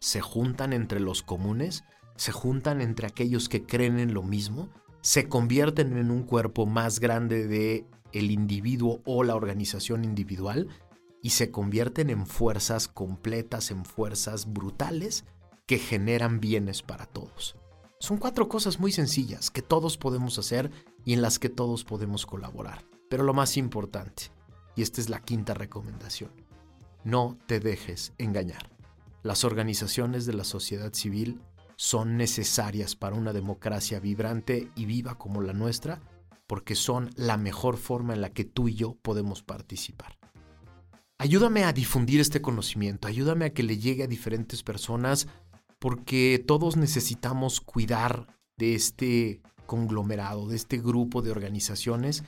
se 0.00 0.20
juntan 0.20 0.74
entre 0.74 1.00
los 1.00 1.22
comunes 1.22 1.82
se 2.18 2.32
juntan 2.32 2.80
entre 2.80 3.06
aquellos 3.06 3.48
que 3.48 3.64
creen 3.64 3.98
en 3.98 4.12
lo 4.12 4.22
mismo, 4.22 4.68
se 5.00 5.28
convierten 5.28 5.96
en 5.96 6.10
un 6.10 6.24
cuerpo 6.24 6.66
más 6.66 6.98
grande 6.98 7.46
de 7.46 7.86
el 8.12 8.32
individuo 8.32 9.00
o 9.06 9.22
la 9.22 9.36
organización 9.36 10.04
individual 10.04 10.68
y 11.22 11.30
se 11.30 11.52
convierten 11.52 12.10
en 12.10 12.26
fuerzas 12.26 12.88
completas, 12.88 13.70
en 13.70 13.84
fuerzas 13.84 14.52
brutales 14.52 15.24
que 15.66 15.78
generan 15.78 16.40
bienes 16.40 16.82
para 16.82 17.06
todos. 17.06 17.27
Son 18.00 18.16
cuatro 18.16 18.48
cosas 18.48 18.78
muy 18.78 18.92
sencillas 18.92 19.50
que 19.50 19.60
todos 19.60 19.98
podemos 19.98 20.38
hacer 20.38 20.70
y 21.04 21.14
en 21.14 21.22
las 21.22 21.40
que 21.40 21.48
todos 21.48 21.84
podemos 21.84 22.26
colaborar. 22.26 22.84
Pero 23.10 23.24
lo 23.24 23.34
más 23.34 23.56
importante, 23.56 24.30
y 24.76 24.82
esta 24.82 25.00
es 25.00 25.08
la 25.08 25.20
quinta 25.20 25.52
recomendación, 25.52 26.30
no 27.02 27.36
te 27.46 27.58
dejes 27.58 28.12
engañar. 28.18 28.70
Las 29.24 29.42
organizaciones 29.42 30.26
de 30.26 30.34
la 30.34 30.44
sociedad 30.44 30.92
civil 30.92 31.40
son 31.74 32.16
necesarias 32.16 32.94
para 32.94 33.16
una 33.16 33.32
democracia 33.32 33.98
vibrante 33.98 34.70
y 34.76 34.84
viva 34.84 35.16
como 35.16 35.42
la 35.42 35.52
nuestra, 35.52 36.00
porque 36.46 36.76
son 36.76 37.10
la 37.16 37.36
mejor 37.36 37.76
forma 37.76 38.14
en 38.14 38.20
la 38.20 38.30
que 38.30 38.44
tú 38.44 38.68
y 38.68 38.74
yo 38.74 38.94
podemos 39.02 39.42
participar. 39.42 40.18
Ayúdame 41.18 41.64
a 41.64 41.72
difundir 41.72 42.20
este 42.20 42.40
conocimiento, 42.40 43.08
ayúdame 43.08 43.46
a 43.46 43.52
que 43.52 43.64
le 43.64 43.78
llegue 43.78 44.04
a 44.04 44.06
diferentes 44.06 44.62
personas, 44.62 45.26
porque 45.78 46.42
todos 46.46 46.76
necesitamos 46.76 47.60
cuidar 47.60 48.26
de 48.56 48.74
este 48.74 49.40
conglomerado, 49.66 50.48
de 50.48 50.56
este 50.56 50.78
grupo 50.78 51.22
de 51.22 51.30
organizaciones, 51.30 52.24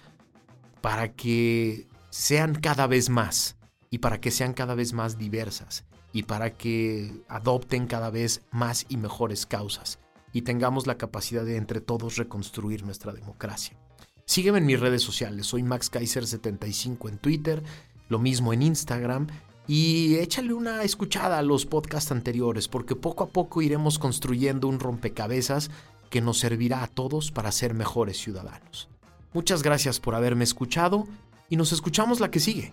para 0.80 1.12
que 1.12 1.88
sean 2.10 2.54
cada 2.54 2.86
vez 2.86 3.08
más 3.08 3.56
y 3.90 3.98
para 3.98 4.20
que 4.20 4.30
sean 4.30 4.54
cada 4.54 4.74
vez 4.74 4.92
más 4.92 5.18
diversas 5.18 5.84
y 6.12 6.24
para 6.24 6.52
que 6.52 7.12
adopten 7.28 7.86
cada 7.86 8.10
vez 8.10 8.42
más 8.50 8.86
y 8.88 8.96
mejores 8.96 9.46
causas 9.46 9.98
y 10.32 10.42
tengamos 10.42 10.86
la 10.86 10.96
capacidad 10.96 11.44
de 11.44 11.56
entre 11.56 11.80
todos 11.80 12.16
reconstruir 12.16 12.84
nuestra 12.84 13.12
democracia. 13.12 13.76
Sígueme 14.24 14.58
en 14.58 14.66
mis 14.66 14.78
redes 14.78 15.02
sociales, 15.02 15.46
soy 15.46 15.62
Max 15.62 15.90
Kaiser75 15.90 17.08
en 17.08 17.18
Twitter, 17.18 17.62
lo 18.08 18.18
mismo 18.18 18.52
en 18.52 18.62
Instagram 18.62 19.26
y 19.72 20.16
échale 20.16 20.52
una 20.52 20.82
escuchada 20.82 21.38
a 21.38 21.42
los 21.42 21.64
podcasts 21.64 22.10
anteriores 22.10 22.66
porque 22.66 22.96
poco 22.96 23.22
a 23.22 23.28
poco 23.28 23.62
iremos 23.62 24.00
construyendo 24.00 24.66
un 24.66 24.80
rompecabezas 24.80 25.70
que 26.10 26.20
nos 26.20 26.40
servirá 26.40 26.82
a 26.82 26.88
todos 26.88 27.30
para 27.30 27.52
ser 27.52 27.72
mejores 27.72 28.16
ciudadanos. 28.16 28.88
Muchas 29.32 29.62
gracias 29.62 30.00
por 30.00 30.16
haberme 30.16 30.42
escuchado 30.42 31.06
y 31.48 31.54
nos 31.54 31.70
escuchamos 31.70 32.18
la 32.18 32.32
que 32.32 32.40
sigue. 32.40 32.72